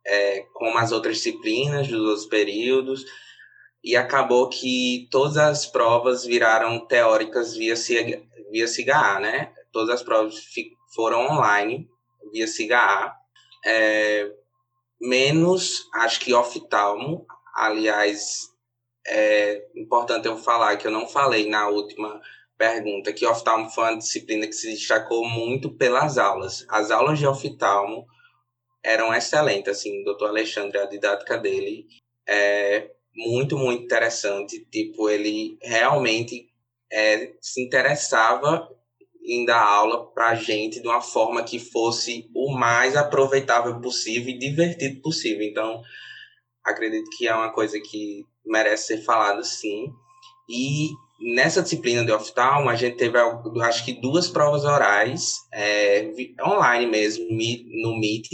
é, 0.09 0.40
como 0.54 0.78
as 0.78 0.92
outras 0.92 1.16
disciplinas 1.16 1.88
dos 1.88 2.00
outros 2.00 2.26
períodos, 2.26 3.04
e 3.85 3.95
acabou 3.95 4.49
que 4.49 5.07
todas 5.11 5.37
as 5.37 5.66
provas 5.66 6.25
viraram 6.25 6.85
teóricas 6.87 7.54
via, 7.54 7.75
via 8.50 8.67
CIGA, 8.67 9.21
né? 9.21 9.52
Todas 9.73 9.97
as 9.97 10.02
provas 10.02 10.35
foram 10.95 11.26
online 11.26 11.88
via 12.33 12.47
CIGA, 12.47 13.14
é, 13.64 14.31
menos, 15.00 15.88
acho 15.95 16.21
que 16.21 16.35
oftalmo, 16.35 17.26
aliás, 17.55 18.49
é 19.07 19.67
importante 19.75 20.26
eu 20.26 20.37
falar 20.37 20.76
que 20.76 20.87
eu 20.87 20.90
não 20.90 21.09
falei 21.09 21.49
na 21.49 21.69
última 21.69 22.21
pergunta 22.57 23.12
que 23.12 23.25
oftalmo 23.25 23.71
foi 23.71 23.85
uma 23.85 23.99
disciplina 23.99 24.47
que 24.47 24.52
se 24.52 24.71
destacou 24.71 25.25
muito 25.25 25.71
pelas 25.76 26.19
aulas. 26.19 26.67
As 26.69 26.90
aulas 26.90 27.19
de 27.19 27.26
oftalmo 27.26 28.05
eram 28.83 29.14
excelentes, 29.14 29.69
assim, 29.69 30.02
o 30.02 30.05
doutor 30.05 30.28
Alexandre, 30.31 30.78
a 30.78 30.87
didática 30.87 31.38
dele 31.38 31.87
é 32.28 32.90
muito, 33.14 33.57
muito 33.57 33.85
interessante, 33.85 34.64
tipo, 34.71 35.09
ele 35.09 35.59
realmente 35.62 36.48
é, 36.92 37.33
se 37.40 37.62
interessava 37.62 38.68
em 39.25 39.45
dar 39.45 39.62
aula 39.62 40.11
para 40.12 40.28
a 40.30 40.35
gente 40.35 40.80
de 40.80 40.88
uma 40.88 41.02
forma 41.02 41.42
que 41.42 41.59
fosse 41.59 42.30
o 42.35 42.50
mais 42.50 42.97
aproveitável 42.97 43.78
possível 43.80 44.30
e 44.30 44.38
divertido 44.38 45.02
possível. 45.02 45.47
Então, 45.47 45.83
acredito 46.64 47.11
que 47.16 47.28
é 47.28 47.35
uma 47.35 47.52
coisa 47.52 47.78
que 47.78 48.25
merece 48.45 48.87
ser 48.87 49.04
falada, 49.04 49.45
sim. 49.45 49.92
E 50.49 50.88
nessa 51.35 51.62
disciplina 51.62 52.04
de 52.04 52.12
oftalmo, 52.12 52.71
a 52.71 52.75
gente 52.75 52.97
teve, 52.97 53.18
acho 53.62 53.85
que, 53.85 54.00
duas 54.00 54.28
provas 54.28 54.64
orais, 54.64 55.35
é, 55.52 56.11
online 56.42 56.87
mesmo, 56.87 57.26
no 57.28 57.99
Meet, 57.99 58.33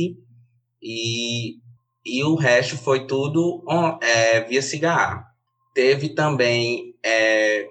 e, 0.81 1.57
e 2.05 2.23
o 2.23 2.37
resto 2.37 2.77
foi 2.77 3.07
tudo 3.07 3.65
on, 3.67 3.99
é, 4.01 4.43
via 4.43 4.63
cigarro. 4.63 5.25
Teve 5.75 6.11
também 6.11 6.95
é, 7.03 7.69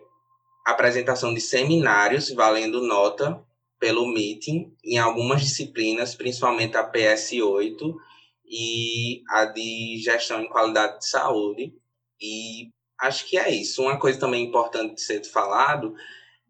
apresentação 0.66 1.34
de 1.34 1.42
seminários 1.42 2.32
valendo 2.32 2.82
nota 2.82 3.44
pelo 3.80 4.08
meeting 4.08 4.74
em 4.84 4.98
algumas 4.98 5.42
disciplinas, 5.42 6.16
principalmente 6.16 6.78
a 6.78 6.90
PS8 6.90 7.94
e 8.46 9.22
a 9.30 9.46
de 9.46 9.98
gestão 10.02 10.42
em 10.42 10.48
qualidade 10.48 11.00
de 11.00 11.10
saúde. 11.10 11.74
E 12.22 12.70
acho 13.02 13.28
que 13.28 13.38
é 13.38 13.50
isso. 13.50 13.82
Uma 13.82 14.00
coisa 14.00 14.20
também 14.20 14.46
importante 14.46 14.96
de 14.96 15.02
ser 15.02 15.24
falado 15.26 15.94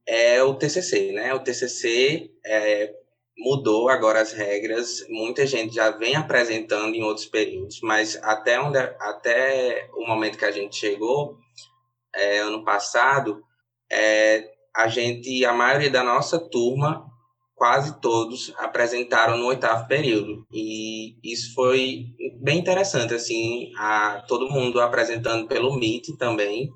é 0.06 0.44
o 0.44 0.54
TCC, 0.54 1.12
né? 1.12 1.34
O 1.34 1.40
TCC 1.40 2.30
é, 2.46 2.94
mudou 3.38 3.90
agora 3.90 4.22
as 4.22 4.32
regras, 4.32 5.06
muita 5.10 5.46
gente 5.48 5.74
já 5.74 5.90
vem 5.90 6.16
apresentando 6.16 6.94
em 6.94 7.04
outros 7.04 7.26
períodos, 7.26 7.80
mas 7.82 8.16
até, 8.22 8.60
onde, 8.60 8.78
até 8.78 9.90
o 9.94 10.06
momento 10.06 10.38
que 10.38 10.46
a 10.46 10.52
gente 10.52 10.76
chegou, 10.76 11.38
é, 12.14 12.40
ano 12.40 12.64
passado, 12.64 13.44
é, 13.92 14.50
a 14.76 14.88
gente, 14.88 15.46
a 15.46 15.54
maioria 15.54 15.90
da 15.90 16.04
nossa 16.04 16.40
turma, 16.40 17.06
quase 17.56 18.00
todos 18.02 18.54
apresentaram 18.58 19.38
no 19.38 19.48
oitavo 19.48 19.88
período, 19.88 20.46
e 20.52 21.16
isso 21.24 21.54
foi 21.54 22.08
bem 22.42 22.60
interessante, 22.60 23.14
assim, 23.14 23.72
a, 23.78 24.24
todo 24.28 24.50
mundo 24.50 24.82
apresentando 24.82 25.48
pelo 25.48 25.76
MIT 25.76 26.18
também, 26.18 26.70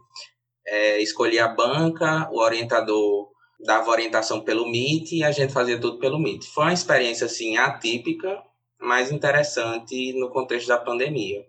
é, 0.65 1.01
escolhi 1.01 1.39
a 1.39 1.47
banca, 1.47 2.29
o 2.31 2.39
orientador 2.39 3.29
dava 3.59 3.89
orientação 3.89 4.41
pelo 4.41 4.69
Meet 4.69 5.13
e 5.13 5.23
a 5.23 5.31
gente 5.31 5.53
fazia 5.53 5.79
tudo 5.79 5.97
pelo 5.97 6.19
Meet. 6.19 6.45
Foi 6.45 6.65
uma 6.65 6.73
experiência 6.73 7.25
assim 7.25 7.57
atípica, 7.57 8.41
mas 8.79 9.11
interessante 9.11 10.13
no 10.13 10.29
contexto 10.29 10.67
da 10.67 10.77
pandemia. 10.77 11.45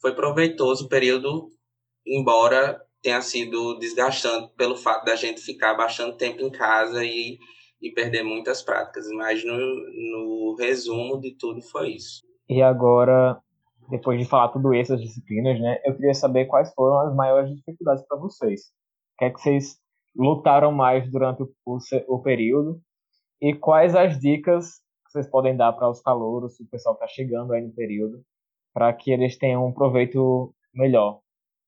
Foi 0.00 0.14
proveitoso 0.14 0.86
o 0.86 0.88
período, 0.88 1.50
embora 2.06 2.80
tenha 3.04 3.20
sido 3.20 3.78
desgastante 3.78 4.50
pelo 4.56 4.74
fato 4.74 5.04
da 5.04 5.14
gente 5.14 5.40
ficar 5.40 5.74
bastante 5.74 6.16
tempo 6.16 6.40
em 6.40 6.50
casa 6.50 7.04
e, 7.04 7.38
e 7.80 7.90
perder 7.92 8.22
muitas 8.22 8.62
práticas. 8.62 9.06
Mas 9.14 9.44
no, 9.44 9.54
no 9.54 10.56
resumo 10.58 11.20
de 11.20 11.36
tudo 11.36 11.60
foi 11.60 11.90
isso. 11.90 12.22
E 12.48 12.62
agora, 12.62 13.38
depois 13.90 14.18
de 14.18 14.24
falar 14.24 14.48
tudo 14.48 14.72
essas 14.74 15.00
disciplinas, 15.00 15.60
né, 15.60 15.78
eu 15.84 15.94
queria 15.94 16.14
saber 16.14 16.46
quais 16.46 16.72
foram 16.72 16.98
as 17.06 17.14
maiores 17.14 17.54
dificuldades 17.54 18.04
para 18.08 18.18
vocês. 18.18 18.62
O 19.14 19.18
que 19.18 19.24
é 19.26 19.30
que 19.30 19.40
vocês 19.40 19.76
lutaram 20.16 20.72
mais 20.72 21.10
durante 21.10 21.42
o, 21.42 21.52
o, 21.66 21.78
o 22.08 22.22
período 22.22 22.80
e 23.40 23.52
quais 23.52 23.94
as 23.94 24.18
dicas 24.18 24.76
que 25.04 25.12
vocês 25.12 25.28
podem 25.28 25.54
dar 25.54 25.72
para 25.74 25.90
os 25.90 26.00
calouros, 26.00 26.58
o 26.58 26.66
pessoal 26.70 26.94
está 26.94 27.06
chegando 27.06 27.52
aí 27.52 27.60
no 27.60 27.74
período, 27.74 28.22
para 28.72 28.92
que 28.92 29.12
eles 29.12 29.36
tenham 29.36 29.66
um 29.66 29.72
proveito 29.72 30.54
melhor. 30.72 31.20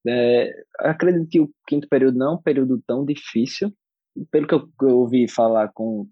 É, 0.09 0.53
acredito 0.79 1.29
que 1.29 1.40
o 1.40 1.51
quinto 1.66 1.88
período 1.88 2.19
não 2.19 2.33
é 2.33 2.35
um 2.35 2.42
período 2.42 2.83
tão 2.87 3.05
difícil, 3.05 3.73
pelo 4.31 4.47
que 4.47 4.55
eu, 4.55 4.69
eu 4.83 4.99
ouvi 4.99 5.29
falar 5.29 5.71
com, 5.73 6.09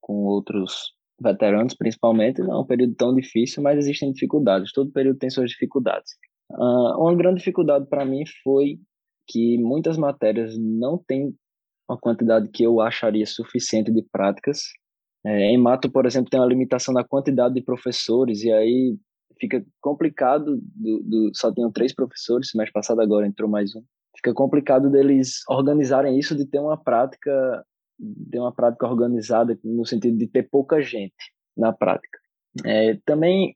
com 0.00 0.24
outros 0.24 0.94
veteranos, 1.20 1.74
principalmente, 1.74 2.42
não 2.42 2.54
é 2.54 2.60
um 2.60 2.66
período 2.66 2.94
tão 2.94 3.14
difícil, 3.14 3.62
mas 3.62 3.78
existem 3.78 4.12
dificuldades. 4.12 4.72
Todo 4.72 4.92
período 4.92 5.18
tem 5.18 5.30
suas 5.30 5.50
dificuldades. 5.50 6.12
Uh, 6.50 7.00
uma 7.00 7.14
grande 7.14 7.38
dificuldade 7.38 7.86
para 7.88 8.04
mim 8.04 8.22
foi 8.42 8.78
que 9.26 9.58
muitas 9.58 9.96
matérias 9.96 10.56
não 10.58 10.98
têm 10.98 11.34
uma 11.88 11.98
quantidade 11.98 12.48
que 12.50 12.64
eu 12.64 12.80
acharia 12.80 13.26
suficiente 13.26 13.90
de 13.90 14.02
práticas. 14.12 14.62
É, 15.24 15.50
em 15.50 15.58
mato, 15.58 15.90
por 15.90 16.06
exemplo, 16.06 16.30
tem 16.30 16.38
uma 16.38 16.46
limitação 16.46 16.94
na 16.94 17.02
quantidade 17.02 17.54
de 17.54 17.62
professores, 17.62 18.42
e 18.42 18.52
aí 18.52 18.96
fica 19.38 19.64
complicado, 19.80 20.60
do, 20.74 21.02
do, 21.02 21.30
só 21.34 21.52
tinham 21.52 21.70
três 21.70 21.94
professores, 21.94 22.50
mês 22.54 22.70
passado 22.70 23.00
agora 23.00 23.26
entrou 23.26 23.48
mais 23.48 23.74
um, 23.74 23.82
fica 24.16 24.32
complicado 24.32 24.90
deles 24.90 25.42
organizarem 25.48 26.18
isso 26.18 26.34
de 26.34 26.46
ter 26.46 26.58
uma 26.58 26.76
prática, 26.76 27.64
de 27.98 28.38
uma 28.38 28.52
prática 28.52 28.86
organizada 28.86 29.58
no 29.62 29.84
sentido 29.84 30.16
de 30.16 30.26
ter 30.26 30.48
pouca 30.50 30.80
gente 30.80 31.32
na 31.56 31.72
prática. 31.72 32.18
É, 32.64 32.98
também, 33.04 33.54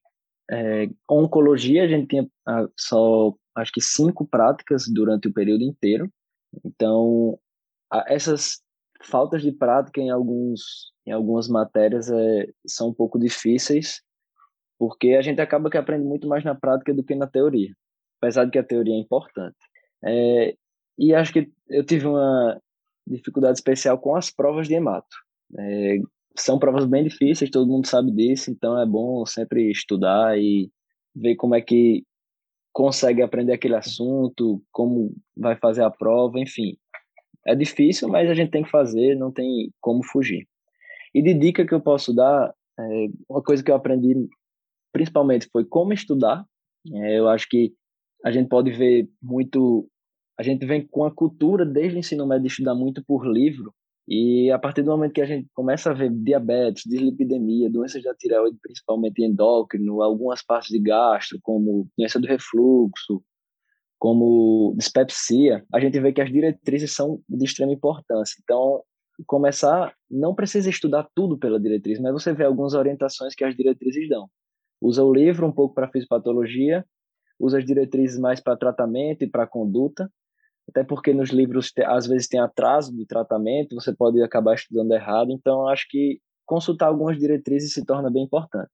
é, 0.51 0.89
oncologia, 1.09 1.85
a 1.85 1.89
gente 1.89 2.09
tinha 2.09 2.29
ah, 2.47 2.69
só, 2.77 3.35
acho 3.57 3.73
que 3.73 3.81
cinco 3.81 4.27
práticas 4.27 4.85
durante 4.87 5.29
o 5.29 5.33
período 5.33 5.65
inteiro, 5.65 6.11
então 6.65 7.39
essas 8.07 8.61
faltas 9.03 9.43
de 9.43 9.51
prática 9.53 10.01
em 10.01 10.11
alguns 10.11 10.93
em 11.07 11.13
algumas 11.13 11.49
matérias 11.49 12.11
é, 12.11 12.47
são 12.67 12.91
um 12.91 12.95
pouco 12.95 13.19
difíceis 13.19 14.03
porque 14.81 15.11
a 15.11 15.21
gente 15.21 15.43
acaba 15.43 15.69
que 15.69 15.77
aprende 15.77 16.07
muito 16.07 16.27
mais 16.27 16.43
na 16.43 16.55
prática 16.55 16.95
do 16.95 17.05
que 17.05 17.15
na 17.15 17.27
teoria. 17.27 17.77
Apesar 18.19 18.47
de 18.47 18.51
que 18.51 18.59
a 18.59 18.65
teoria 18.65 18.95
é 18.95 18.99
importante. 18.99 19.59
É, 20.03 20.55
e 20.99 21.15
acho 21.15 21.35
que 21.35 21.53
eu 21.69 21.85
tive 21.85 22.07
uma 22.07 22.59
dificuldade 23.07 23.59
especial 23.59 23.99
com 23.99 24.17
as 24.17 24.31
provas 24.31 24.69
de 24.69 24.75
hemato. 24.75 25.15
É, 25.59 25.99
são 26.35 26.59
provas 26.59 26.87
bem 26.87 27.05
difíceis 27.05 27.51
todo 27.51 27.69
mundo 27.69 27.87
sabe 27.87 28.13
disso 28.13 28.53
então 28.53 28.81
é 28.81 28.87
bom 28.87 29.27
sempre 29.27 29.69
estudar 29.69 30.39
e 30.39 30.71
ver 31.13 31.35
como 31.35 31.57
é 31.57 31.61
que 31.61 32.05
consegue 32.73 33.21
aprender 33.21 33.53
aquele 33.53 33.75
assunto 33.75 34.63
como 34.71 35.13
vai 35.37 35.57
fazer 35.57 35.83
a 35.83 35.91
prova 35.91 36.41
enfim. 36.41 36.79
É 37.47 37.55
difícil, 37.55 38.09
mas 38.09 38.31
a 38.31 38.35
gente 38.35 38.51
tem 38.51 38.63
que 38.63 38.71
fazer, 38.71 39.15
não 39.15 39.31
tem 39.31 39.71
como 39.81 40.03
fugir. 40.05 40.47
E 41.15 41.21
de 41.23 41.35
dica 41.35 41.67
que 41.67 41.75
eu 41.75 41.81
posso 41.81 42.15
dar, 42.15 42.55
é, 42.79 43.07
uma 43.29 43.43
coisa 43.43 43.63
que 43.63 43.71
eu 43.71 43.75
aprendi 43.75 44.15
principalmente 44.93 45.49
foi 45.53 45.65
como 45.65 45.93
estudar. 45.93 46.45
É, 46.93 47.19
eu 47.19 47.29
acho 47.29 47.49
que 47.49 47.73
a 48.25 48.31
gente 48.31 48.49
pode 48.49 48.71
ver 48.71 49.09
muito, 49.23 49.89
a 50.39 50.43
gente 50.43 50.65
vem 50.67 50.87
com 50.87 51.05
a 51.05 51.15
cultura 51.15 51.65
desde 51.65 51.97
o 51.97 51.99
ensino 51.99 52.27
médio 52.27 52.45
de 52.45 52.49
estudar 52.49 52.75
muito 52.75 53.03
por 53.05 53.27
livro, 53.27 53.73
e 54.09 54.51
a 54.51 54.59
partir 54.59 54.83
do 54.83 54.91
momento 54.91 55.13
que 55.13 55.21
a 55.21 55.27
gente 55.27 55.49
começa 55.55 55.91
a 55.91 55.95
ver 55.95 56.11
diabetes, 56.11 56.83
dislipidemia, 56.85 57.71
doenças 57.71 58.03
da 58.03 58.13
tireoide, 58.15 58.59
principalmente 58.61 59.23
endócrino, 59.23 60.03
algumas 60.03 60.43
partes 60.43 60.71
de 60.71 60.81
gastro, 60.81 61.39
como 61.43 61.89
doença 61.97 62.19
do 62.19 62.27
refluxo, 62.27 63.23
como 64.01 64.75
dispepsia, 64.77 65.65
a 65.73 65.79
gente 65.79 66.01
vê 66.01 66.13
que 66.13 66.21
as 66.21 66.33
diretrizes 66.33 66.93
são 66.93 67.21
de 67.29 67.45
extrema 67.45 67.73
importância. 67.73 68.35
Então, 68.43 68.83
começar, 69.27 69.95
não 70.11 70.35
precisa 70.35 70.69
estudar 70.69 71.07
tudo 71.15 71.39
pela 71.39 71.61
diretriz, 71.61 72.01
mas 72.01 72.13
você 72.13 72.33
vê 72.33 72.45
algumas 72.45 72.75
orientações 72.75 73.35
que 73.35 73.45
as 73.45 73.55
diretrizes 73.55 74.09
dão. 74.09 74.29
Usa 74.81 75.03
o 75.03 75.13
livro 75.13 75.47
um 75.47 75.53
pouco 75.53 75.75
para 75.75 75.91
fisiopatologia, 75.91 76.85
usa 77.39 77.59
as 77.59 77.65
diretrizes 77.65 78.19
mais 78.19 78.41
para 78.41 78.57
tratamento 78.57 79.23
e 79.23 79.31
para 79.31 79.47
conduta, 79.47 80.11
até 80.69 80.85
porque 80.85 81.13
nos 81.13 81.31
livros 81.31 81.73
às 81.87 82.07
vezes 82.07 82.29
tem 82.29 82.41
atraso 82.41 82.95
de 82.95 83.07
tratamento, 83.07 83.75
você 83.75 83.95
pode 83.95 84.23
acabar 84.23 84.55
estudando 84.55 84.93
errado, 84.93 85.33
então 85.33 85.67
acho 85.69 85.87
que 85.89 86.21
consultar 86.47 86.87
algumas 86.87 87.19
diretrizes 87.19 87.73
se 87.73 87.85
torna 87.85 88.11
bem 88.11 88.25
importante. 88.25 88.71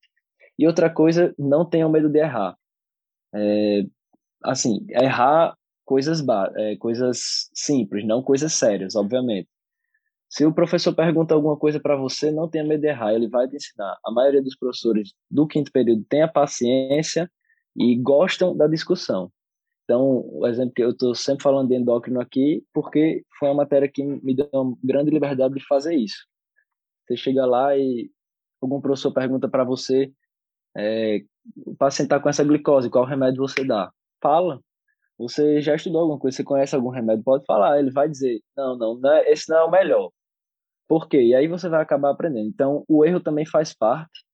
E 0.58 0.66
outra 0.66 0.88
coisa, 0.88 1.34
não 1.38 1.64
tenham 1.64 1.90
medo 1.90 2.08
de 2.08 2.18
errar. 2.18 2.56
É, 3.34 3.82
assim, 4.42 4.86
errar 4.88 5.54
coisas, 5.84 6.24
é, 6.56 6.76
coisas 6.76 7.48
simples, 7.54 8.06
não 8.06 8.22
coisas 8.22 8.52
sérias, 8.52 8.96
obviamente. 8.96 9.48
Se 10.28 10.44
o 10.44 10.52
professor 10.52 10.94
pergunta 10.94 11.34
alguma 11.34 11.56
coisa 11.56 11.78
para 11.80 11.96
você, 11.96 12.30
não 12.30 12.48
tenha 12.48 12.64
medo 12.64 12.80
de 12.80 12.88
errar, 12.88 13.14
ele 13.14 13.28
vai 13.28 13.48
te 13.48 13.56
ensinar. 13.56 13.96
A 14.04 14.10
maioria 14.10 14.42
dos 14.42 14.56
professores 14.56 15.12
do 15.30 15.46
quinto 15.46 15.70
período 15.70 16.04
tem 16.08 16.22
a 16.22 16.28
paciência 16.28 17.30
e 17.76 17.96
gostam 17.96 18.56
da 18.56 18.66
discussão. 18.66 19.30
Então, 19.84 20.24
o 20.26 20.46
exemplo 20.46 20.72
que 20.74 20.82
eu 20.82 20.90
estou 20.90 21.14
sempre 21.14 21.44
falando 21.44 21.68
de 21.68 21.76
endócrino 21.76 22.20
aqui, 22.20 22.64
porque 22.74 23.24
foi 23.38 23.48
uma 23.48 23.54
matéria 23.54 23.88
que 23.88 24.02
me 24.02 24.34
deu 24.34 24.48
uma 24.52 24.76
grande 24.82 25.10
liberdade 25.12 25.54
de 25.54 25.64
fazer 25.64 25.94
isso. 25.94 26.26
Você 27.06 27.16
chega 27.16 27.46
lá 27.46 27.76
e 27.76 28.10
algum 28.60 28.80
professor 28.80 29.12
pergunta 29.12 29.48
para 29.48 29.62
você, 29.62 30.12
é, 30.76 31.20
o 31.64 31.76
paciente 31.76 32.06
está 32.06 32.18
com 32.18 32.28
essa 32.28 32.42
glicose, 32.42 32.90
qual 32.90 33.04
remédio 33.04 33.38
você 33.38 33.64
dá? 33.64 33.92
Fala. 34.20 34.60
Você 35.18 35.62
já 35.62 35.74
estudou 35.74 36.02
alguma 36.02 36.18
coisa, 36.18 36.36
você 36.36 36.44
conhece 36.44 36.74
algum 36.74 36.90
remédio, 36.90 37.24
pode 37.24 37.44
falar. 37.46 37.78
Ele 37.78 37.90
vai 37.90 38.08
dizer, 38.08 38.40
não, 38.56 38.76
não, 38.76 38.98
não 38.98 39.12
é, 39.12 39.30
esse 39.30 39.48
não 39.48 39.58
é 39.58 39.64
o 39.64 39.70
melhor. 39.70 40.10
Por 40.88 41.08
quê? 41.08 41.20
E 41.22 41.34
aí 41.34 41.48
você 41.48 41.68
vai 41.68 41.82
acabar 41.82 42.10
aprendendo. 42.10 42.48
Então, 42.48 42.84
o 42.88 43.04
erro 43.04 43.20
também 43.20 43.44
faz 43.44 43.74
parte 43.74 44.24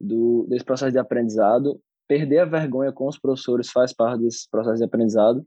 do, 0.00 0.46
desse 0.48 0.64
processo 0.64 0.92
de 0.92 0.98
aprendizado 0.98 1.80
perder 2.12 2.40
a 2.40 2.44
vergonha 2.44 2.92
com 2.92 3.06
os 3.06 3.18
professores 3.18 3.70
faz 3.70 3.92
parte 3.92 4.22
desse 4.22 4.46
processo 4.50 4.76
de 4.76 4.84
aprendizado 4.84 5.46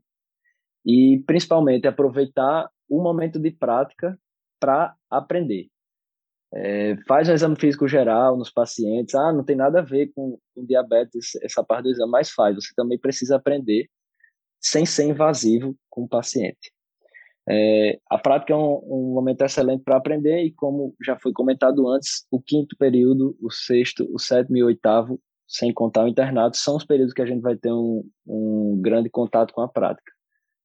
e 0.84 1.22
principalmente 1.24 1.86
aproveitar 1.86 2.68
o 2.88 3.00
momento 3.00 3.38
de 3.38 3.52
prática 3.52 4.18
para 4.58 4.94
aprender. 5.08 5.68
É, 6.52 6.96
faz 7.06 7.28
um 7.28 7.32
exame 7.32 7.56
físico 7.56 7.86
geral 7.86 8.36
nos 8.36 8.50
pacientes. 8.50 9.14
Ah, 9.14 9.32
não 9.32 9.44
tem 9.44 9.54
nada 9.54 9.80
a 9.80 9.82
ver 9.82 10.12
com, 10.12 10.38
com 10.54 10.64
diabetes, 10.64 11.36
essa 11.42 11.62
parte 11.62 11.84
do 11.84 11.90
exame, 11.90 12.10
mas 12.10 12.30
faz. 12.30 12.56
Você 12.56 12.72
também 12.74 12.98
precisa 12.98 13.36
aprender 13.36 13.88
sem 14.60 14.86
ser 14.86 15.04
invasivo 15.04 15.76
com 15.88 16.02
o 16.02 16.08
paciente. 16.08 16.72
É, 17.48 18.00
a 18.10 18.18
prática 18.18 18.52
é 18.52 18.56
um, 18.56 18.80
um 18.84 19.14
momento 19.14 19.42
excelente 19.42 19.84
para 19.84 19.96
aprender 19.96 20.44
e, 20.44 20.50
como 20.50 20.94
já 21.04 21.16
foi 21.16 21.32
comentado 21.32 21.88
antes, 21.88 22.26
o 22.30 22.40
quinto 22.40 22.76
período, 22.76 23.36
o 23.40 23.50
sexto, 23.50 24.08
o 24.12 24.18
sétimo 24.18 24.56
e 24.56 24.62
o 24.62 24.66
oitavo 24.66 25.20
sem 25.46 25.72
contar 25.72 26.04
o 26.04 26.08
internato, 26.08 26.56
são 26.56 26.76
os 26.76 26.84
períodos 26.84 27.14
que 27.14 27.22
a 27.22 27.26
gente 27.26 27.40
vai 27.40 27.56
ter 27.56 27.72
um, 27.72 28.04
um 28.26 28.80
grande 28.82 29.08
contato 29.08 29.54
com 29.54 29.60
a 29.60 29.68
prática. 29.68 30.12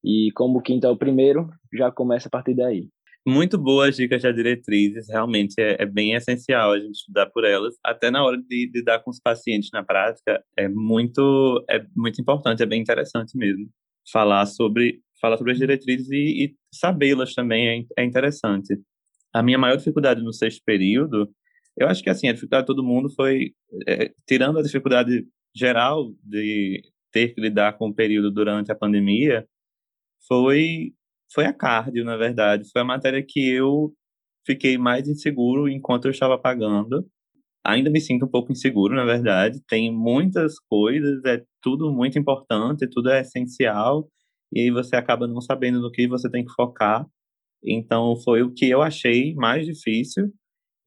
E 0.04 0.32
como 0.34 0.58
o 0.58 0.62
quinto 0.62 0.88
é 0.88 0.90
o 0.90 0.98
primeiro, 0.98 1.50
já 1.72 1.92
começa 1.92 2.28
a 2.28 2.32
partir 2.32 2.56
daí. 2.56 2.90
Muito 3.26 3.56
boas 3.56 3.96
dicas 3.96 4.24
das 4.24 4.36
diretrizes, 4.36 5.08
realmente 5.08 5.54
é, 5.60 5.76
é, 5.80 5.86
bem 5.86 6.14
essencial 6.14 6.72
a 6.72 6.80
gente 6.80 6.96
estudar 6.96 7.28
por 7.28 7.46
elas. 7.46 7.76
Até 7.84 8.10
na 8.10 8.24
hora 8.24 8.38
de 8.38 8.72
lidar 8.74 9.00
com 9.00 9.12
os 9.12 9.20
pacientes 9.20 9.70
na 9.72 9.84
prática, 9.84 10.44
é 10.58 10.68
muito, 10.68 11.64
é 11.70 11.86
muito 11.96 12.20
importante, 12.20 12.64
é 12.64 12.66
bem 12.66 12.82
interessante 12.82 13.38
mesmo. 13.38 13.70
Falar 14.12 14.48
sobre, 14.48 15.02
falar 15.22 15.38
sobre 15.38 15.54
as 15.54 15.60
diretrizes 15.60 16.10
e, 16.10 16.46
e 16.46 16.56
sabê-las 16.74 17.34
também 17.34 17.86
é, 17.98 18.02
é 18.02 18.06
interessante. 18.06 18.76
A 19.34 19.44
minha 19.44 19.58
maior 19.58 19.78
dificuldade 19.78 20.22
no 20.22 20.34
sexto 20.34 20.62
período 20.66 21.30
eu 21.78 21.88
acho 21.88 22.04
que 22.04 22.10
assim, 22.10 22.28
a 22.28 22.34
dificuldade 22.34 22.64
de 22.64 22.68
todo 22.68 22.84
mundo 22.84 23.10
foi, 23.10 23.54
é, 23.88 24.12
tirando 24.28 24.60
a 24.60 24.64
dificuldade 24.64 25.26
geral 25.56 26.14
de 26.24 26.82
ter 27.12 27.34
que 27.34 27.42
lidar 27.42 27.78
com 27.78 27.90
o 27.90 27.94
período 27.94 28.32
durante 28.32 28.72
a 28.72 28.76
pandemia, 28.76 29.46
foi, 30.28 30.94
foi 31.34 31.46
a 31.46 31.54
cardio, 31.54 32.06
na 32.06 32.18
verdade. 32.18 32.70
Foi 32.72 32.82
a 32.82 32.86
matéria 32.86 33.24
que 33.28 33.50
eu 33.50 33.94
fiquei 34.46 34.78
mais 34.78 35.08
inseguro 35.08 35.70
enquanto 35.70 36.06
eu 36.06 36.12
estava 36.12 36.38
pagando. 36.38 37.06
Ainda 37.66 37.90
me 37.90 38.02
sinto 38.02 38.26
um 38.26 38.30
pouco 38.30 38.52
inseguro, 38.52 38.96
na 38.96 39.06
verdade. 39.06 39.62
Tem 39.68 39.92
muitas 39.92 40.60
coisas, 40.70 41.24
é 41.26 41.44
tudo 41.62 41.92
muito 41.92 42.18
importante, 42.20 42.88
tudo 42.90 43.10
é 43.10 43.22
essencial, 43.22 44.10
e 44.54 44.72
você 44.72 44.96
acaba 44.96 45.28
não 45.28 45.42
sabendo 45.42 45.80
no 45.82 45.92
que 45.92 46.08
você 46.08 46.30
tem 46.30 46.46
que 46.46 46.54
focar. 46.54 47.06
Então, 47.64 48.16
foi 48.18 48.42
o 48.42 48.54
que 48.54 48.70
eu 48.70 48.82
achei 48.82 49.34
mais 49.36 49.66
difícil 49.66 50.32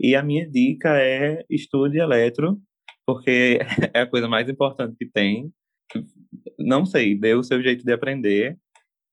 e 0.00 0.14
a 0.16 0.22
minha 0.22 0.48
dica 0.48 0.90
é 1.00 1.44
estude 1.48 1.98
eletro, 1.98 2.60
porque 3.06 3.58
é 3.94 4.00
a 4.00 4.06
coisa 4.06 4.28
mais 4.28 4.48
importante 4.48 4.96
que 4.98 5.06
tem. 5.06 5.52
Não 6.58 6.84
sei, 6.84 7.16
dê 7.16 7.34
o 7.34 7.42
seu 7.42 7.62
jeito 7.62 7.84
de 7.84 7.92
aprender. 7.92 8.58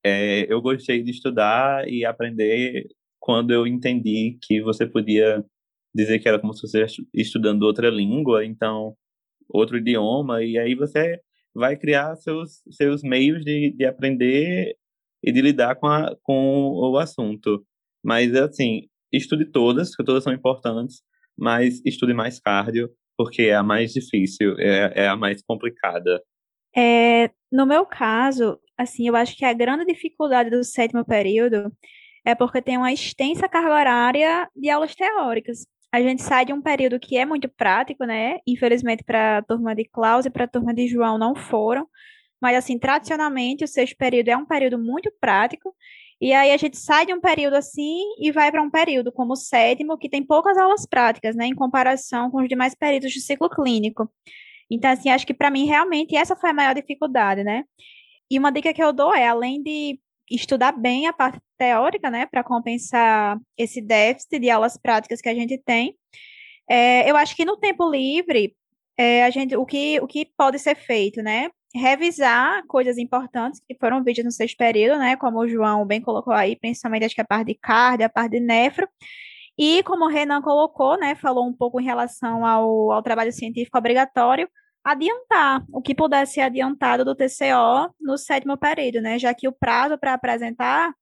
É, 0.03 0.51
eu 0.51 0.61
gostei 0.61 1.03
de 1.03 1.11
estudar 1.11 1.87
e 1.87 2.03
aprender 2.05 2.87
quando 3.19 3.51
eu 3.51 3.67
entendi 3.67 4.39
que 4.41 4.61
você 4.61 4.87
podia 4.87 5.45
dizer 5.93 6.19
que 6.19 6.27
era 6.27 6.39
como 6.39 6.53
se 6.53 6.61
você 6.61 6.83
estivesse 6.83 7.07
estudando 7.13 7.63
outra 7.63 7.89
língua, 7.89 8.43
então 8.45 8.95
outro 9.49 9.77
idioma, 9.77 10.43
e 10.43 10.57
aí 10.57 10.75
você 10.75 11.19
vai 11.53 11.75
criar 11.77 12.15
seus, 12.15 12.61
seus 12.71 13.01
meios 13.03 13.43
de, 13.43 13.71
de 13.71 13.85
aprender 13.85 14.75
e 15.23 15.31
de 15.31 15.41
lidar 15.41 15.75
com, 15.75 15.87
a, 15.87 16.15
com 16.23 16.71
o 16.73 16.97
assunto. 16.97 17.65
Mas, 18.03 18.33
assim, 18.35 18.87
estude 19.11 19.45
todas, 19.45 19.89
porque 19.89 20.05
todas 20.05 20.23
são 20.23 20.33
importantes, 20.33 21.01
mas 21.37 21.81
estude 21.85 22.13
mais 22.13 22.39
cardio, 22.39 22.89
porque 23.17 23.43
é 23.43 23.55
a 23.55 23.63
mais 23.63 23.91
difícil, 23.93 24.55
é, 24.57 25.03
é 25.03 25.07
a 25.07 25.15
mais 25.15 25.43
complicada. 25.43 26.21
É, 26.75 27.29
no 27.51 27.65
meu 27.65 27.85
caso, 27.85 28.59
assim, 28.77 29.07
eu 29.07 29.15
acho 29.15 29.37
que 29.37 29.45
a 29.45 29.53
grande 29.53 29.85
dificuldade 29.85 30.49
do 30.49 30.63
sétimo 30.63 31.05
período 31.05 31.71
é 32.25 32.33
porque 32.33 32.61
tem 32.61 32.77
uma 32.77 32.93
extensa 32.93 33.47
carga 33.49 33.73
horária 33.73 34.49
de 34.55 34.69
aulas 34.69 34.95
teóricas. 34.95 35.65
A 35.91 36.01
gente 36.01 36.21
sai 36.21 36.45
de 36.45 36.53
um 36.53 36.61
período 36.61 36.99
que 36.99 37.17
é 37.17 37.25
muito 37.25 37.49
prático, 37.49 38.05
né? 38.05 38.39
Infelizmente, 38.47 39.03
para 39.03 39.39
a 39.39 39.41
turma 39.41 39.75
de 39.75 39.83
Klaus 39.85 40.25
e 40.25 40.29
para 40.29 40.45
a 40.45 40.47
turma 40.47 40.73
de 40.73 40.87
João 40.87 41.17
não 41.17 41.35
foram. 41.35 41.87
Mas, 42.41 42.57
assim, 42.57 42.79
tradicionalmente, 42.79 43.63
o 43.63 43.67
sexto 43.67 43.97
período 43.97 44.29
é 44.29 44.37
um 44.37 44.45
período 44.45 44.79
muito 44.79 45.11
prático. 45.19 45.75
E 46.21 46.33
aí 46.33 46.51
a 46.51 46.57
gente 46.57 46.77
sai 46.77 47.05
de 47.05 47.13
um 47.13 47.19
período 47.19 47.55
assim 47.55 47.99
e 48.19 48.31
vai 48.31 48.51
para 48.51 48.61
um 48.61 48.69
período 48.69 49.11
como 49.11 49.33
o 49.33 49.35
sétimo, 49.35 49.97
que 49.97 50.07
tem 50.07 50.23
poucas 50.23 50.55
aulas 50.55 50.85
práticas, 50.85 51.35
né, 51.35 51.47
em 51.47 51.55
comparação 51.55 52.29
com 52.29 52.41
os 52.43 52.47
demais 52.47 52.75
períodos 52.75 53.11
de 53.11 53.19
ciclo 53.19 53.49
clínico. 53.49 54.07
Então, 54.69 54.91
assim, 54.91 55.09
acho 55.09 55.25
que 55.25 55.33
para 55.33 55.49
mim 55.49 55.65
realmente 55.65 56.15
essa 56.15 56.35
foi 56.35 56.51
a 56.51 56.53
maior 56.53 56.75
dificuldade, 56.75 57.43
né? 57.43 57.63
E 58.29 58.37
uma 58.39 58.51
dica 58.51 58.73
que 58.73 58.83
eu 58.83 58.93
dou 58.93 59.13
é, 59.15 59.27
além 59.27 59.63
de 59.63 59.99
estudar 60.29 60.71
bem 60.73 61.07
a 61.07 61.13
parte 61.13 61.39
teórica, 61.61 62.09
né, 62.09 62.25
para 62.25 62.43
compensar 62.43 63.37
esse 63.55 63.79
déficit 63.79 64.39
de 64.39 64.49
aulas 64.49 64.77
práticas 64.77 65.21
que 65.21 65.29
a 65.29 65.35
gente 65.35 65.59
tem, 65.59 65.95
é, 66.67 67.09
eu 67.09 67.15
acho 67.15 67.35
que 67.35 67.45
no 67.45 67.57
tempo 67.57 67.87
livre, 67.87 68.55
é, 68.97 69.23
a 69.23 69.29
gente, 69.29 69.55
o 69.55 69.65
que, 69.65 69.99
o 69.99 70.07
que 70.07 70.25
pode 70.35 70.57
ser 70.57 70.75
feito, 70.75 71.21
né? 71.21 71.49
revisar 71.73 72.65
coisas 72.67 72.97
importantes 72.97 73.61
que 73.65 73.77
foram 73.79 74.03
vistas 74.03 74.25
no 74.25 74.31
sexto 74.31 74.57
período, 74.57 74.99
né? 74.99 75.15
Como 75.15 75.39
o 75.39 75.47
João 75.47 75.85
bem 75.85 76.01
colocou 76.01 76.33
aí, 76.33 76.57
principalmente 76.57 77.05
acho 77.05 77.15
que 77.15 77.21
a 77.21 77.25
parte 77.25 77.47
de 77.47 77.55
cardio, 77.55 78.05
a 78.05 78.09
parte 78.09 78.31
de 78.31 78.41
nefro. 78.41 78.85
E 79.57 79.81
como 79.83 80.05
o 80.05 80.07
Renan 80.09 80.41
colocou, 80.41 80.99
né? 80.99 81.15
Falou 81.15 81.47
um 81.47 81.53
pouco 81.53 81.79
em 81.79 81.85
relação 81.85 82.45
ao, 82.45 82.91
ao 82.91 83.01
trabalho 83.01 83.31
científico 83.31 83.77
obrigatório, 83.77 84.49
adiantar 84.83 85.63
o 85.71 85.81
que 85.81 85.95
pudesse 85.95 86.33
ser 86.33 86.41
adiantado 86.41 87.05
do 87.05 87.15
TCO 87.15 87.93
no 88.01 88.17
sétimo 88.17 88.57
período, 88.57 89.01
né? 89.01 89.17
Já 89.17 89.33
que 89.33 89.47
o 89.47 89.53
prazo 89.53 89.97
para 89.97 90.13
apresentar 90.13 90.93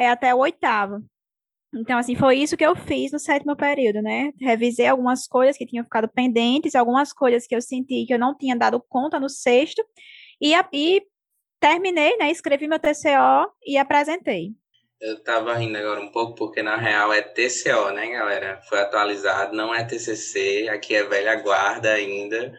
é 0.00 0.08
até 0.08 0.34
o 0.34 0.38
oitavo. 0.38 1.04
Então, 1.74 1.98
assim, 1.98 2.16
foi 2.16 2.38
isso 2.38 2.56
que 2.56 2.64
eu 2.64 2.74
fiz 2.74 3.12
no 3.12 3.18
sétimo 3.18 3.54
período, 3.54 4.00
né? 4.02 4.32
Revisei 4.40 4.86
algumas 4.86 5.26
coisas 5.28 5.56
que 5.56 5.66
tinham 5.66 5.84
ficado 5.84 6.08
pendentes, 6.08 6.74
algumas 6.74 7.12
coisas 7.12 7.46
que 7.46 7.54
eu 7.54 7.60
senti 7.60 8.06
que 8.06 8.14
eu 8.14 8.18
não 8.18 8.36
tinha 8.36 8.56
dado 8.56 8.82
conta 8.88 9.20
no 9.20 9.28
sexto, 9.28 9.84
e, 10.40 10.52
e 10.72 11.02
terminei, 11.60 12.16
né? 12.16 12.30
Escrevi 12.30 12.66
meu 12.66 12.80
TCO 12.80 13.52
e 13.64 13.76
apresentei. 13.76 14.52
Eu 15.00 15.22
tava 15.22 15.54
rindo 15.54 15.78
agora 15.78 16.00
um 16.00 16.10
pouco, 16.10 16.34
porque 16.34 16.62
na 16.62 16.76
real 16.76 17.12
é 17.12 17.22
TCO, 17.22 17.90
né, 17.92 18.10
galera? 18.10 18.60
Foi 18.68 18.80
atualizado, 18.80 19.54
não 19.54 19.72
é 19.74 19.84
TCC, 19.84 20.68
aqui 20.70 20.94
é 20.94 21.04
velha 21.04 21.36
guarda 21.36 21.92
ainda. 21.92 22.52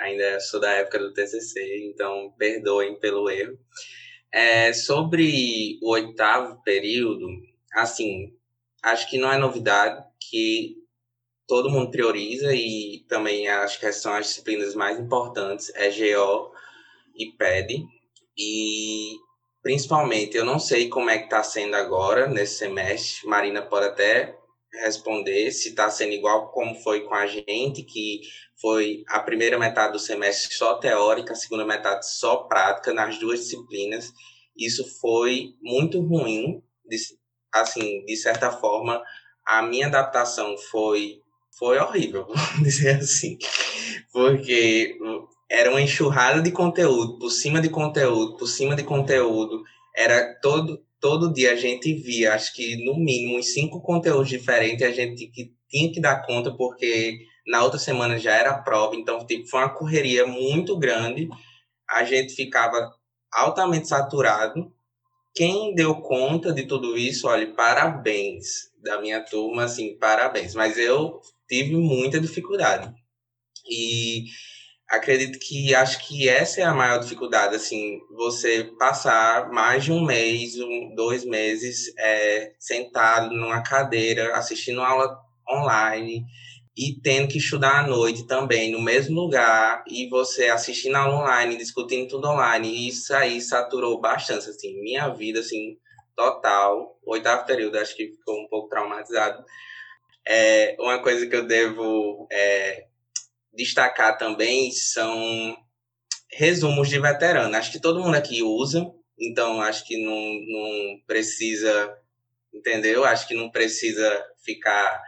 ainda 0.00 0.40
sou 0.40 0.58
da 0.58 0.72
época 0.72 0.98
do 0.98 1.12
TCC, 1.12 1.90
então 1.90 2.34
perdoem 2.36 2.98
pelo 2.98 3.30
erro. 3.30 3.56
É, 4.32 4.72
sobre 4.72 5.78
o 5.82 5.90
oitavo 5.90 6.62
período, 6.62 7.28
assim, 7.72 8.34
acho 8.82 9.08
que 9.08 9.18
não 9.18 9.32
é 9.32 9.38
novidade 9.38 10.04
que 10.20 10.76
todo 11.46 11.70
mundo 11.70 11.90
prioriza 11.90 12.54
e 12.54 13.04
também 13.08 13.48
acho 13.48 13.80
que 13.80 13.90
são 13.92 14.12
as 14.12 14.26
disciplinas 14.26 14.74
mais 14.74 14.98
importantes, 15.00 15.72
é 15.74 15.88
GO 15.88 16.52
e 17.16 17.32
PED. 17.32 17.86
E 18.36 19.16
principalmente, 19.62 20.36
eu 20.36 20.44
não 20.44 20.58
sei 20.58 20.88
como 20.88 21.10
é 21.10 21.18
que 21.18 21.24
está 21.24 21.42
sendo 21.42 21.74
agora 21.74 22.28
nesse 22.28 22.58
semestre, 22.58 23.26
Marina 23.26 23.62
pode 23.62 23.86
até 23.86 24.37
responder 24.72 25.50
se 25.50 25.70
está 25.70 25.90
sendo 25.90 26.12
igual 26.12 26.50
como 26.50 26.74
foi 26.74 27.02
com 27.02 27.14
a 27.14 27.26
gente, 27.26 27.82
que 27.82 28.20
foi 28.60 29.04
a 29.08 29.20
primeira 29.20 29.58
metade 29.58 29.92
do 29.92 29.98
semestre 29.98 30.54
só 30.54 30.74
teórica, 30.74 31.32
a 31.32 31.36
segunda 31.36 31.64
metade 31.64 32.08
só 32.10 32.38
prática 32.44 32.92
nas 32.92 33.18
duas 33.18 33.40
disciplinas. 33.40 34.12
Isso 34.56 34.84
foi 35.00 35.54
muito 35.62 36.00
ruim, 36.00 36.62
assim, 37.52 38.04
de 38.04 38.16
certa 38.16 38.50
forma, 38.50 39.02
a 39.46 39.62
minha 39.62 39.86
adaptação 39.86 40.56
foi 40.70 41.22
foi 41.58 41.76
horrível, 41.78 42.24
vamos 42.28 42.62
dizer 42.62 42.96
assim, 42.96 43.36
porque 44.12 44.96
era 45.50 45.70
uma 45.70 45.82
enxurrada 45.82 46.40
de 46.40 46.52
conteúdo, 46.52 47.18
por 47.18 47.30
cima 47.30 47.60
de 47.60 47.68
conteúdo, 47.68 48.36
por 48.36 48.46
cima 48.46 48.76
de 48.76 48.84
conteúdo, 48.84 49.64
era 49.96 50.38
todo 50.40 50.80
todo 51.00 51.32
dia 51.32 51.52
a 51.52 51.56
gente 51.56 51.92
via, 51.94 52.34
acho 52.34 52.54
que 52.54 52.76
no 52.84 52.96
mínimo 52.96 53.38
uns 53.38 53.52
cinco 53.52 53.80
conteúdos 53.80 54.28
diferentes 54.28 54.86
a 54.86 54.90
gente 54.90 55.26
que 55.28 55.52
tinha 55.68 55.92
que 55.92 56.00
dar 56.00 56.24
conta 56.26 56.54
porque 56.56 57.18
na 57.46 57.62
outra 57.62 57.78
semana 57.78 58.18
já 58.18 58.34
era 58.34 58.58
prova, 58.58 58.96
então 58.96 59.24
tipo, 59.26 59.46
foi 59.48 59.60
uma 59.60 59.74
correria 59.74 60.26
muito 60.26 60.78
grande, 60.78 61.28
a 61.88 62.04
gente 62.04 62.34
ficava 62.34 62.90
altamente 63.32 63.88
saturado. 63.88 64.72
Quem 65.34 65.74
deu 65.74 65.94
conta 65.96 66.52
de 66.52 66.64
tudo 66.64 66.98
isso, 66.98 67.28
olha, 67.28 67.54
parabéns 67.54 68.70
da 68.82 69.00
minha 69.00 69.20
turma, 69.20 69.64
assim, 69.64 69.96
parabéns. 69.96 70.54
Mas 70.54 70.76
eu 70.76 71.20
tive 71.48 71.76
muita 71.76 72.20
dificuldade. 72.20 72.92
E 73.70 74.24
acredito 74.88 75.38
que 75.38 75.74
acho 75.74 76.06
que 76.06 76.28
essa 76.28 76.60
é 76.60 76.64
a 76.64 76.72
maior 76.74 76.98
dificuldade, 76.98 77.54
assim, 77.54 78.00
você 78.16 78.64
passar 78.78 79.50
mais 79.50 79.84
de 79.84 79.92
um 79.92 80.04
mês, 80.04 80.58
um, 80.58 80.94
dois 80.94 81.24
meses 81.24 81.92
é, 81.98 82.52
sentado 82.58 83.34
numa 83.34 83.62
cadeira, 83.62 84.34
assistindo 84.34 84.80
aula 84.80 85.18
online 85.50 86.24
e 86.76 86.98
tendo 87.02 87.28
que 87.28 87.38
estudar 87.38 87.80
à 87.80 87.86
noite 87.86 88.26
também, 88.26 88.72
no 88.72 88.80
mesmo 88.80 89.20
lugar, 89.20 89.82
e 89.88 90.08
você 90.08 90.48
assistindo 90.48 90.94
aula 90.94 91.22
online, 91.22 91.56
discutindo 91.56 92.08
tudo 92.08 92.28
online, 92.28 92.68
e 92.68 92.88
isso 92.88 93.12
aí 93.14 93.40
saturou 93.40 94.00
bastante, 94.00 94.48
assim, 94.48 94.80
minha 94.80 95.08
vida, 95.08 95.40
assim, 95.40 95.76
total. 96.16 96.96
oitavo 97.04 97.44
período, 97.46 97.78
acho 97.78 97.96
que 97.96 98.12
ficou 98.12 98.40
um 98.40 98.48
pouco 98.48 98.68
traumatizado. 98.68 99.44
É, 100.26 100.76
uma 100.78 101.02
coisa 101.02 101.26
que 101.26 101.34
eu 101.34 101.46
devo 101.46 102.28
é, 102.30 102.87
destacar 103.52 104.16
também 104.18 104.70
são 104.70 105.56
resumos 106.30 106.88
de 106.88 106.98
veterano. 106.98 107.56
Acho 107.56 107.72
que 107.72 107.80
todo 107.80 108.00
mundo 108.00 108.14
aqui 108.14 108.42
usa, 108.42 108.86
então 109.18 109.60
acho 109.60 109.84
que 109.86 109.96
não, 110.02 110.14
não 110.14 111.00
precisa, 111.06 111.96
entendeu? 112.52 113.04
Acho 113.04 113.26
que 113.26 113.34
não 113.34 113.50
precisa 113.50 114.10
ficar 114.44 115.00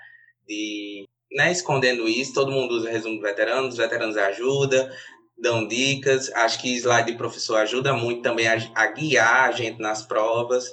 de 0.46 1.06
né, 1.32 1.52
escondendo 1.52 2.08
isso. 2.08 2.34
Todo 2.34 2.52
mundo 2.52 2.72
usa 2.72 2.90
resumo 2.90 3.16
de 3.16 3.22
veteranos, 3.22 3.74
os 3.74 3.78
veteranos 3.78 4.16
ajudam, 4.16 4.88
dão 5.38 5.66
dicas. 5.66 6.30
Acho 6.32 6.60
que 6.60 6.76
slide 6.76 7.12
de 7.12 7.18
professor 7.18 7.56
ajuda 7.56 7.92
muito 7.92 8.22
também 8.22 8.48
a, 8.48 8.56
a 8.74 8.86
guiar 8.88 9.48
a 9.48 9.52
gente 9.52 9.80
nas 9.80 10.02
provas. 10.02 10.70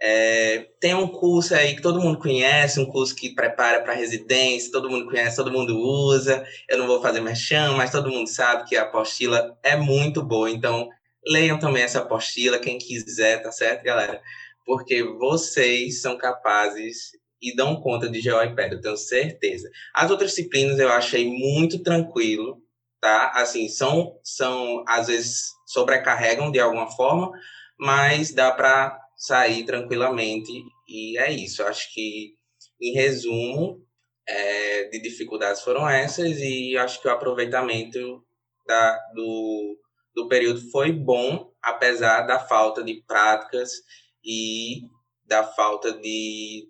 É, 0.00 0.68
tem 0.78 0.94
um 0.94 1.08
curso 1.08 1.54
aí 1.54 1.74
que 1.74 1.82
todo 1.82 2.00
mundo 2.00 2.18
conhece, 2.18 2.78
um 2.78 2.86
curso 2.86 3.14
que 3.14 3.34
prepara 3.34 3.82
para 3.82 3.94
residência, 3.94 4.70
todo 4.70 4.90
mundo 4.90 5.06
conhece, 5.06 5.36
todo 5.36 5.52
mundo 5.52 5.78
usa. 5.78 6.44
Eu 6.68 6.78
não 6.78 6.86
vou 6.86 7.00
fazer 7.00 7.20
merchan, 7.20 7.72
mas 7.72 7.90
todo 7.90 8.10
mundo 8.10 8.28
sabe 8.28 8.68
que 8.68 8.76
a 8.76 8.82
apostila 8.82 9.56
é 9.62 9.76
muito 9.76 10.22
boa. 10.22 10.50
Então, 10.50 10.88
leiam 11.26 11.58
também 11.58 11.82
essa 11.82 12.00
apostila, 12.00 12.58
quem 12.58 12.78
quiser, 12.78 13.42
tá 13.42 13.50
certo, 13.50 13.82
galera? 13.82 14.20
Porque 14.64 15.02
vocês 15.02 16.00
são 16.02 16.16
capazes 16.18 17.12
e 17.40 17.54
dão 17.54 17.80
conta 17.80 18.08
de 18.08 18.20
e 18.20 18.26
eu 18.26 18.80
tenho 18.80 18.96
certeza. 18.96 19.70
As 19.94 20.10
outras 20.10 20.30
disciplinas 20.30 20.78
eu 20.78 20.90
achei 20.90 21.26
muito 21.26 21.82
tranquilo, 21.82 22.60
tá? 23.00 23.30
Assim, 23.34 23.68
são, 23.68 24.18
são 24.24 24.84
às 24.88 25.06
vezes 25.06 25.52
sobrecarregam 25.66 26.50
de 26.50 26.58
alguma 26.58 26.90
forma, 26.90 27.30
mas 27.78 28.32
dá 28.32 28.50
para 28.50 28.98
sair 29.16 29.64
tranquilamente. 29.64 30.52
E 30.88 31.18
é 31.18 31.32
isso. 31.32 31.62
Acho 31.62 31.92
que, 31.92 32.34
em 32.80 32.92
resumo, 32.92 33.82
é, 34.28 34.88
de 34.88 35.00
dificuldades 35.00 35.62
foram 35.62 35.88
essas, 35.88 36.38
e 36.38 36.76
acho 36.76 37.00
que 37.00 37.08
o 37.08 37.10
aproveitamento 37.10 38.22
da, 38.66 38.98
do, 39.14 39.78
do 40.14 40.28
período 40.28 40.60
foi 40.70 40.92
bom, 40.92 41.50
apesar 41.62 42.22
da 42.22 42.38
falta 42.38 42.82
de 42.82 43.02
práticas 43.06 43.70
e 44.24 44.82
da 45.24 45.44
falta 45.44 45.92
de 45.92 46.68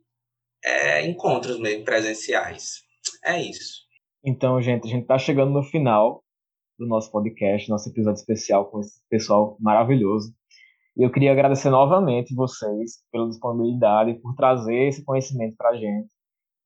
é, 0.64 1.06
encontros 1.06 1.58
mesmo 1.58 1.84
presenciais. 1.84 2.82
É 3.24 3.40
isso. 3.40 3.86
Então, 4.24 4.60
gente, 4.60 4.86
a 4.86 4.90
gente 4.90 5.02
está 5.02 5.18
chegando 5.18 5.52
no 5.52 5.62
final 5.62 6.22
do 6.78 6.86
nosso 6.86 7.10
podcast, 7.10 7.68
nosso 7.70 7.88
episódio 7.88 8.18
especial 8.18 8.70
com 8.70 8.80
esse 8.80 9.00
pessoal 9.08 9.56
maravilhoso. 9.60 10.34
E 10.96 11.02
eu 11.02 11.10
queria 11.10 11.32
agradecer 11.32 11.68
novamente 11.68 12.34
vocês 12.34 13.02
pela 13.12 13.28
disponibilidade, 13.28 14.14
por 14.20 14.34
trazer 14.34 14.88
esse 14.88 15.04
conhecimento 15.04 15.54
para 15.56 15.70
a 15.70 15.76
gente, 15.76 16.08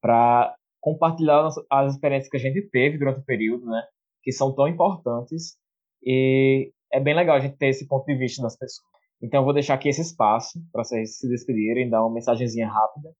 para 0.00 0.54
compartilhar 0.80 1.48
as 1.68 1.94
experiências 1.94 2.30
que 2.30 2.36
a 2.36 2.40
gente 2.40 2.62
teve 2.70 2.96
durante 2.96 3.20
o 3.20 3.24
período, 3.24 3.66
né? 3.66 3.82
Que 4.22 4.30
são 4.30 4.54
tão 4.54 4.68
importantes. 4.68 5.56
E 6.02 6.72
é 6.92 7.00
bem 7.00 7.14
legal 7.14 7.36
a 7.36 7.40
gente 7.40 7.56
ter 7.56 7.68
esse 7.68 7.86
ponto 7.88 8.06
de 8.06 8.14
vista 8.14 8.42
das 8.42 8.56
pessoas. 8.56 8.88
Então, 9.22 9.40
eu 9.40 9.44
vou 9.44 9.52
deixar 9.52 9.74
aqui 9.74 9.88
esse 9.88 10.00
espaço 10.00 10.58
para 10.72 10.84
vocês 10.84 11.18
se 11.18 11.28
despedirem, 11.28 11.90
dar 11.90 12.00
uma 12.00 12.14
mensagenzinha 12.14 12.68
rápida 12.68 13.10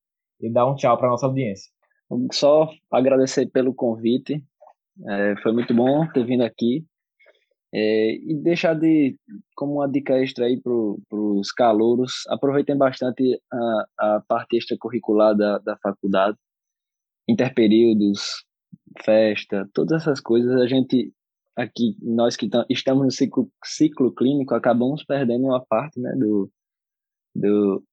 e 0.41 0.51
dar 0.51 0.67
um 0.67 0.75
tchau 0.75 0.97
para 0.97 1.11
nossa 1.11 1.27
audiência. 1.27 1.71
Só 2.33 2.71
agradecer 2.91 3.47
pelo 3.51 3.75
convite. 3.75 4.43
É, 5.07 5.35
foi 5.43 5.53
muito 5.53 5.75
bom 5.75 6.07
ter 6.13 6.25
vindo 6.25 6.43
aqui. 6.43 6.87
É, 7.73 8.15
e 8.15 8.35
deixar 8.43 8.75
de, 8.75 9.17
como 9.55 9.75
uma 9.75 9.89
dica 9.89 10.19
extra 10.19 10.47
aí 10.47 10.61
para 10.61 10.73
os 10.73 11.53
calouros, 11.53 12.25
aproveitem 12.29 12.77
bastante 12.77 13.41
a, 13.53 13.85
a 13.99 14.21
parte 14.27 14.57
extracurricular 14.57 15.37
da, 15.37 15.59
da 15.59 15.77
faculdade, 15.79 16.37
interperíodos, 17.29 18.45
festa, 19.05 19.69
todas 19.73 20.03
essas 20.03 20.21
coisas, 20.21 20.61
a 20.61 20.67
gente 20.67 21.13
aqui, 21.57 21.97
nós 22.01 22.37
que 22.37 22.49
estamos 22.69 23.05
no 23.05 23.11
ciclo, 23.11 23.51
ciclo 23.65 24.13
clínico, 24.15 24.55
acabamos 24.55 25.05
perdendo 25.05 25.47
uma 25.47 25.65
parte 25.65 26.01
né, 26.01 26.13
do, 26.17 26.51
do, 27.35 27.85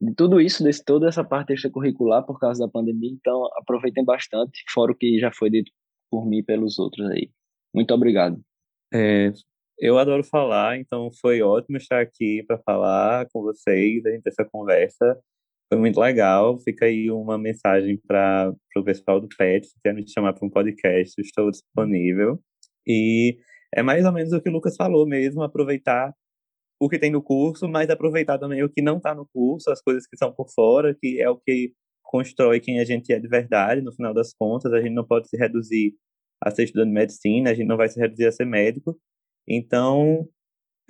de 0.00 0.14
tudo 0.14 0.40
isso, 0.40 0.62
desse, 0.62 0.84
toda 0.84 1.08
essa 1.08 1.24
parte 1.24 1.52
extracurricular 1.52 2.24
por 2.24 2.38
causa 2.38 2.64
da 2.64 2.70
pandemia, 2.70 3.10
então 3.12 3.48
aproveitem 3.56 4.04
bastante, 4.04 4.62
fora 4.72 4.92
o 4.92 4.94
que 4.94 5.18
já 5.18 5.32
foi 5.32 5.50
dito 5.50 5.70
por 6.10 6.26
mim 6.26 6.38
e 6.38 6.42
pelos 6.42 6.78
outros 6.78 7.10
aí. 7.10 7.30
Muito 7.74 7.92
obrigado. 7.92 8.40
É, 8.92 9.32
eu 9.78 9.98
adoro 9.98 10.24
falar, 10.24 10.78
então 10.78 11.10
foi 11.20 11.42
ótimo 11.42 11.76
estar 11.76 12.00
aqui 12.00 12.42
para 12.46 12.58
falar 12.58 13.26
com 13.32 13.42
vocês, 13.42 14.04
a 14.04 14.10
gente 14.10 14.22
ter 14.22 14.30
essa 14.30 14.44
conversa. 14.44 15.18
Foi 15.72 15.78
muito 15.78 16.00
legal. 16.00 16.58
Fica 16.58 16.86
aí 16.86 17.10
uma 17.10 17.38
mensagem 17.38 18.00
para 18.06 18.52
o 18.76 18.84
pessoal 18.84 19.20
do 19.20 19.28
PET, 19.28 19.66
se 19.66 19.74
quer 19.82 19.94
me 19.94 20.08
chamar 20.08 20.32
para 20.32 20.46
um 20.46 20.50
podcast, 20.50 21.20
estou 21.20 21.50
disponível. 21.50 22.40
E 22.86 23.38
é 23.74 23.82
mais 23.82 24.04
ou 24.04 24.12
menos 24.12 24.32
o 24.32 24.40
que 24.40 24.48
o 24.48 24.52
Lucas 24.52 24.76
falou 24.76 25.06
mesmo, 25.06 25.42
aproveitar 25.42 26.14
o 26.80 26.88
que 26.88 26.98
tem 26.98 27.10
no 27.10 27.22
curso, 27.22 27.68
mas 27.68 27.90
aproveitar 27.90 28.38
também 28.38 28.62
o 28.62 28.70
que 28.70 28.80
não 28.82 28.98
está 28.98 29.14
no 29.14 29.28
curso, 29.32 29.70
as 29.70 29.82
coisas 29.82 30.06
que 30.06 30.16
são 30.16 30.32
por 30.32 30.48
fora, 30.50 30.96
que 31.00 31.20
é 31.20 31.28
o 31.28 31.36
que 31.36 31.72
constrói 32.02 32.60
quem 32.60 32.80
a 32.80 32.84
gente 32.84 33.12
é 33.12 33.18
de 33.18 33.28
verdade, 33.28 33.82
no 33.82 33.92
final 33.92 34.14
das 34.14 34.32
contas. 34.32 34.72
A 34.72 34.80
gente 34.80 34.94
não 34.94 35.04
pode 35.04 35.28
se 35.28 35.36
reduzir 35.36 35.94
a 36.42 36.50
ser 36.50 36.64
estudante 36.64 36.88
de 36.88 36.94
medicina, 36.94 37.50
a 37.50 37.54
gente 37.54 37.66
não 37.66 37.76
vai 37.76 37.88
se 37.88 38.00
reduzir 38.00 38.26
a 38.26 38.32
ser 38.32 38.46
médico. 38.46 38.98
Então, 39.48 40.28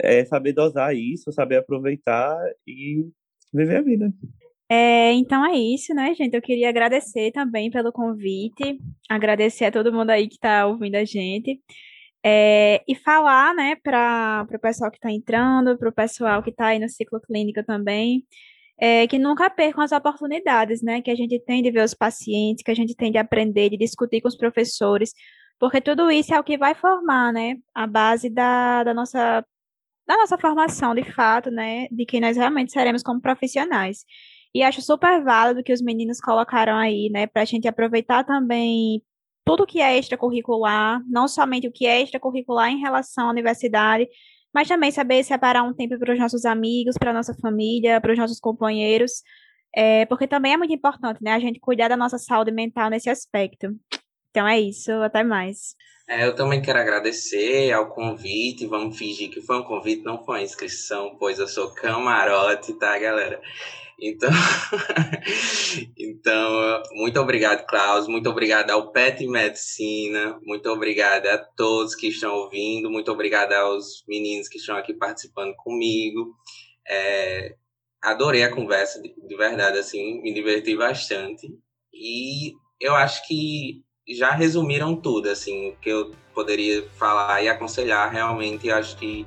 é 0.00 0.24
saber 0.24 0.52
dosar 0.52 0.94
isso, 0.94 1.32
saber 1.32 1.56
aproveitar 1.56 2.36
e 2.66 3.06
viver 3.52 3.76
a 3.76 3.82
vida. 3.82 4.12
É, 4.70 5.12
então 5.12 5.44
é 5.46 5.56
isso, 5.56 5.94
né, 5.94 6.14
gente? 6.14 6.34
Eu 6.34 6.42
queria 6.42 6.68
agradecer 6.68 7.32
também 7.32 7.70
pelo 7.70 7.90
convite, 7.90 8.78
agradecer 9.08 9.66
a 9.66 9.72
todo 9.72 9.92
mundo 9.92 10.10
aí 10.10 10.28
que 10.28 10.34
está 10.34 10.66
ouvindo 10.66 10.96
a 10.96 11.04
gente. 11.04 11.58
É, 12.24 12.82
e 12.86 12.94
falar, 12.96 13.54
né, 13.54 13.76
para 13.76 14.46
o 14.52 14.58
pessoal 14.58 14.90
que 14.90 14.98
está 14.98 15.10
entrando, 15.10 15.78
para 15.78 15.88
o 15.88 15.92
pessoal 15.92 16.42
que 16.42 16.50
está 16.50 16.66
aí 16.68 16.78
no 16.78 16.88
ciclo 16.88 17.20
clínico 17.20 17.64
também, 17.64 18.24
é, 18.78 19.06
que 19.06 19.18
nunca 19.18 19.48
percam 19.48 19.82
as 19.82 19.92
oportunidades, 19.92 20.82
né, 20.82 21.00
que 21.00 21.10
a 21.10 21.14
gente 21.14 21.38
tem 21.40 21.62
de 21.62 21.70
ver 21.70 21.84
os 21.84 21.94
pacientes, 21.94 22.62
que 22.62 22.70
a 22.70 22.74
gente 22.74 22.94
tem 22.94 23.10
de 23.10 23.18
aprender, 23.18 23.70
de 23.70 23.76
discutir 23.76 24.20
com 24.20 24.28
os 24.28 24.36
professores, 24.36 25.12
porque 25.58 25.80
tudo 25.80 26.10
isso 26.10 26.34
é 26.34 26.40
o 26.40 26.44
que 26.44 26.58
vai 26.58 26.74
formar, 26.74 27.32
né, 27.32 27.56
a 27.74 27.86
base 27.86 28.30
da, 28.30 28.84
da 28.84 28.94
nossa 28.94 29.44
da 30.06 30.16
nossa 30.16 30.38
formação, 30.38 30.94
de 30.94 31.04
fato, 31.12 31.50
né, 31.50 31.86
de 31.90 32.06
quem 32.06 32.18
nós 32.20 32.34
realmente 32.36 32.72
seremos 32.72 33.02
como 33.02 33.20
profissionais. 33.20 34.06
E 34.54 34.62
acho 34.62 34.80
super 34.80 35.22
válido 35.22 35.62
que 35.62 35.72
os 35.72 35.82
meninos 35.82 36.18
colocaram 36.18 36.76
aí, 36.76 37.10
né, 37.10 37.26
para 37.26 37.42
a 37.42 37.44
gente 37.44 37.68
aproveitar 37.68 38.24
também 38.24 39.02
tudo 39.44 39.66
que 39.66 39.80
é 39.80 39.98
extracurricular, 39.98 41.02
não 41.06 41.28
somente 41.28 41.68
o 41.68 41.72
que 41.72 41.86
é 41.86 42.00
extracurricular 42.02 42.70
em 42.70 42.80
relação 42.80 43.28
à 43.28 43.30
universidade, 43.30 44.08
mas 44.52 44.68
também 44.68 44.90
saber 44.90 45.22
separar 45.24 45.62
um 45.62 45.74
tempo 45.74 45.98
para 45.98 46.12
os 46.14 46.18
nossos 46.18 46.44
amigos, 46.46 46.96
para 46.98 47.12
nossa 47.12 47.34
família, 47.34 48.00
para 48.00 48.12
os 48.12 48.18
nossos 48.18 48.40
companheiros, 48.40 49.22
é, 49.76 50.06
porque 50.06 50.26
também 50.26 50.54
é 50.54 50.56
muito 50.56 50.72
importante, 50.72 51.22
né, 51.22 51.32
a 51.32 51.38
gente 51.38 51.60
cuidar 51.60 51.88
da 51.88 51.96
nossa 51.96 52.18
saúde 52.18 52.50
mental 52.50 52.88
nesse 52.90 53.10
aspecto. 53.10 53.68
Então 54.38 54.46
é 54.46 54.60
isso, 54.60 54.92
até 54.92 55.24
mais. 55.24 55.74
É, 56.06 56.24
eu 56.24 56.32
também 56.32 56.62
quero 56.62 56.78
agradecer 56.78 57.72
ao 57.72 57.88
convite. 57.88 58.68
Vamos 58.68 58.96
fingir 58.96 59.30
que 59.30 59.42
foi 59.42 59.58
um 59.58 59.64
convite, 59.64 60.04
não 60.04 60.24
foi 60.24 60.36
uma 60.36 60.44
inscrição, 60.44 61.16
pois 61.18 61.40
eu 61.40 61.48
sou 61.48 61.74
camarote, 61.74 62.72
tá, 62.74 62.96
galera? 63.00 63.42
Então, 64.00 64.30
então 65.98 66.82
muito 66.92 67.18
obrigado, 67.18 67.66
Klaus. 67.66 68.06
Muito 68.06 68.30
obrigado 68.30 68.70
ao 68.70 68.92
PET 68.92 69.26
Medicina. 69.26 70.38
Muito 70.44 70.70
obrigado 70.70 71.26
a 71.26 71.36
todos 71.36 71.96
que 71.96 72.06
estão 72.06 72.32
ouvindo. 72.32 72.88
Muito 72.88 73.10
obrigado 73.10 73.54
aos 73.54 74.04
meninos 74.06 74.46
que 74.46 74.58
estão 74.58 74.76
aqui 74.76 74.94
participando 74.94 75.52
comigo. 75.56 76.32
É, 76.88 77.56
adorei 78.00 78.44
a 78.44 78.54
conversa, 78.54 79.02
de, 79.02 79.12
de 79.20 79.36
verdade, 79.36 79.78
assim, 79.78 80.22
me 80.22 80.32
diverti 80.32 80.76
bastante. 80.76 81.48
E 81.92 82.52
eu 82.80 82.94
acho 82.94 83.26
que 83.26 83.82
já 84.14 84.30
resumiram 84.30 84.96
tudo, 84.96 85.28
assim, 85.28 85.70
o 85.70 85.76
que 85.76 85.90
eu 85.90 86.12
poderia 86.34 86.84
falar 86.96 87.42
e 87.42 87.48
aconselhar. 87.48 88.10
Realmente, 88.10 88.70
acho 88.70 88.96
que 88.96 89.26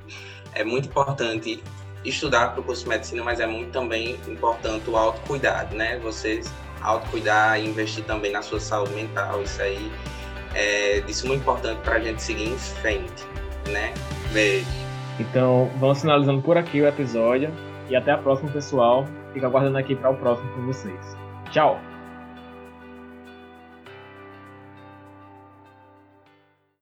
é 0.53 0.63
muito 0.63 0.87
importante 0.87 1.63
estudar 2.03 2.51
para 2.51 2.61
o 2.61 2.63
curso 2.63 2.83
de 2.83 2.89
medicina, 2.89 3.23
mas 3.23 3.39
é 3.39 3.45
muito 3.45 3.71
também 3.71 4.17
importante 4.27 4.89
o 4.89 4.97
autocuidado, 4.97 5.75
né? 5.75 5.99
Você 5.99 6.41
autocuidar 6.81 7.59
e 7.59 7.67
investir 7.67 8.03
também 8.05 8.31
na 8.31 8.41
sua 8.41 8.59
saúde 8.59 8.93
mental. 8.93 9.41
Isso 9.43 9.61
aí 9.61 9.91
é 10.55 11.01
de 11.01 11.13
suma 11.13 11.35
importante 11.35 11.79
para 11.83 11.95
a 11.95 11.99
gente 11.99 12.21
seguir 12.21 12.49
em 12.49 12.57
frente, 12.57 13.23
né? 13.67 13.93
Beijo. 14.33 14.65
Então, 15.19 15.69
vamos 15.77 16.01
finalizando 16.01 16.41
por 16.41 16.57
aqui 16.57 16.81
o 16.81 16.87
episódio. 16.87 17.51
E 17.89 17.95
até 17.95 18.11
a 18.11 18.17
próxima, 18.17 18.49
pessoal. 18.49 19.05
Fico 19.33 19.45
aguardando 19.45 19.77
aqui 19.77 19.95
para 19.95 20.09
o 20.09 20.15
próximo 20.15 20.49
com 20.53 20.65
vocês. 20.65 21.17
Tchau! 21.51 21.90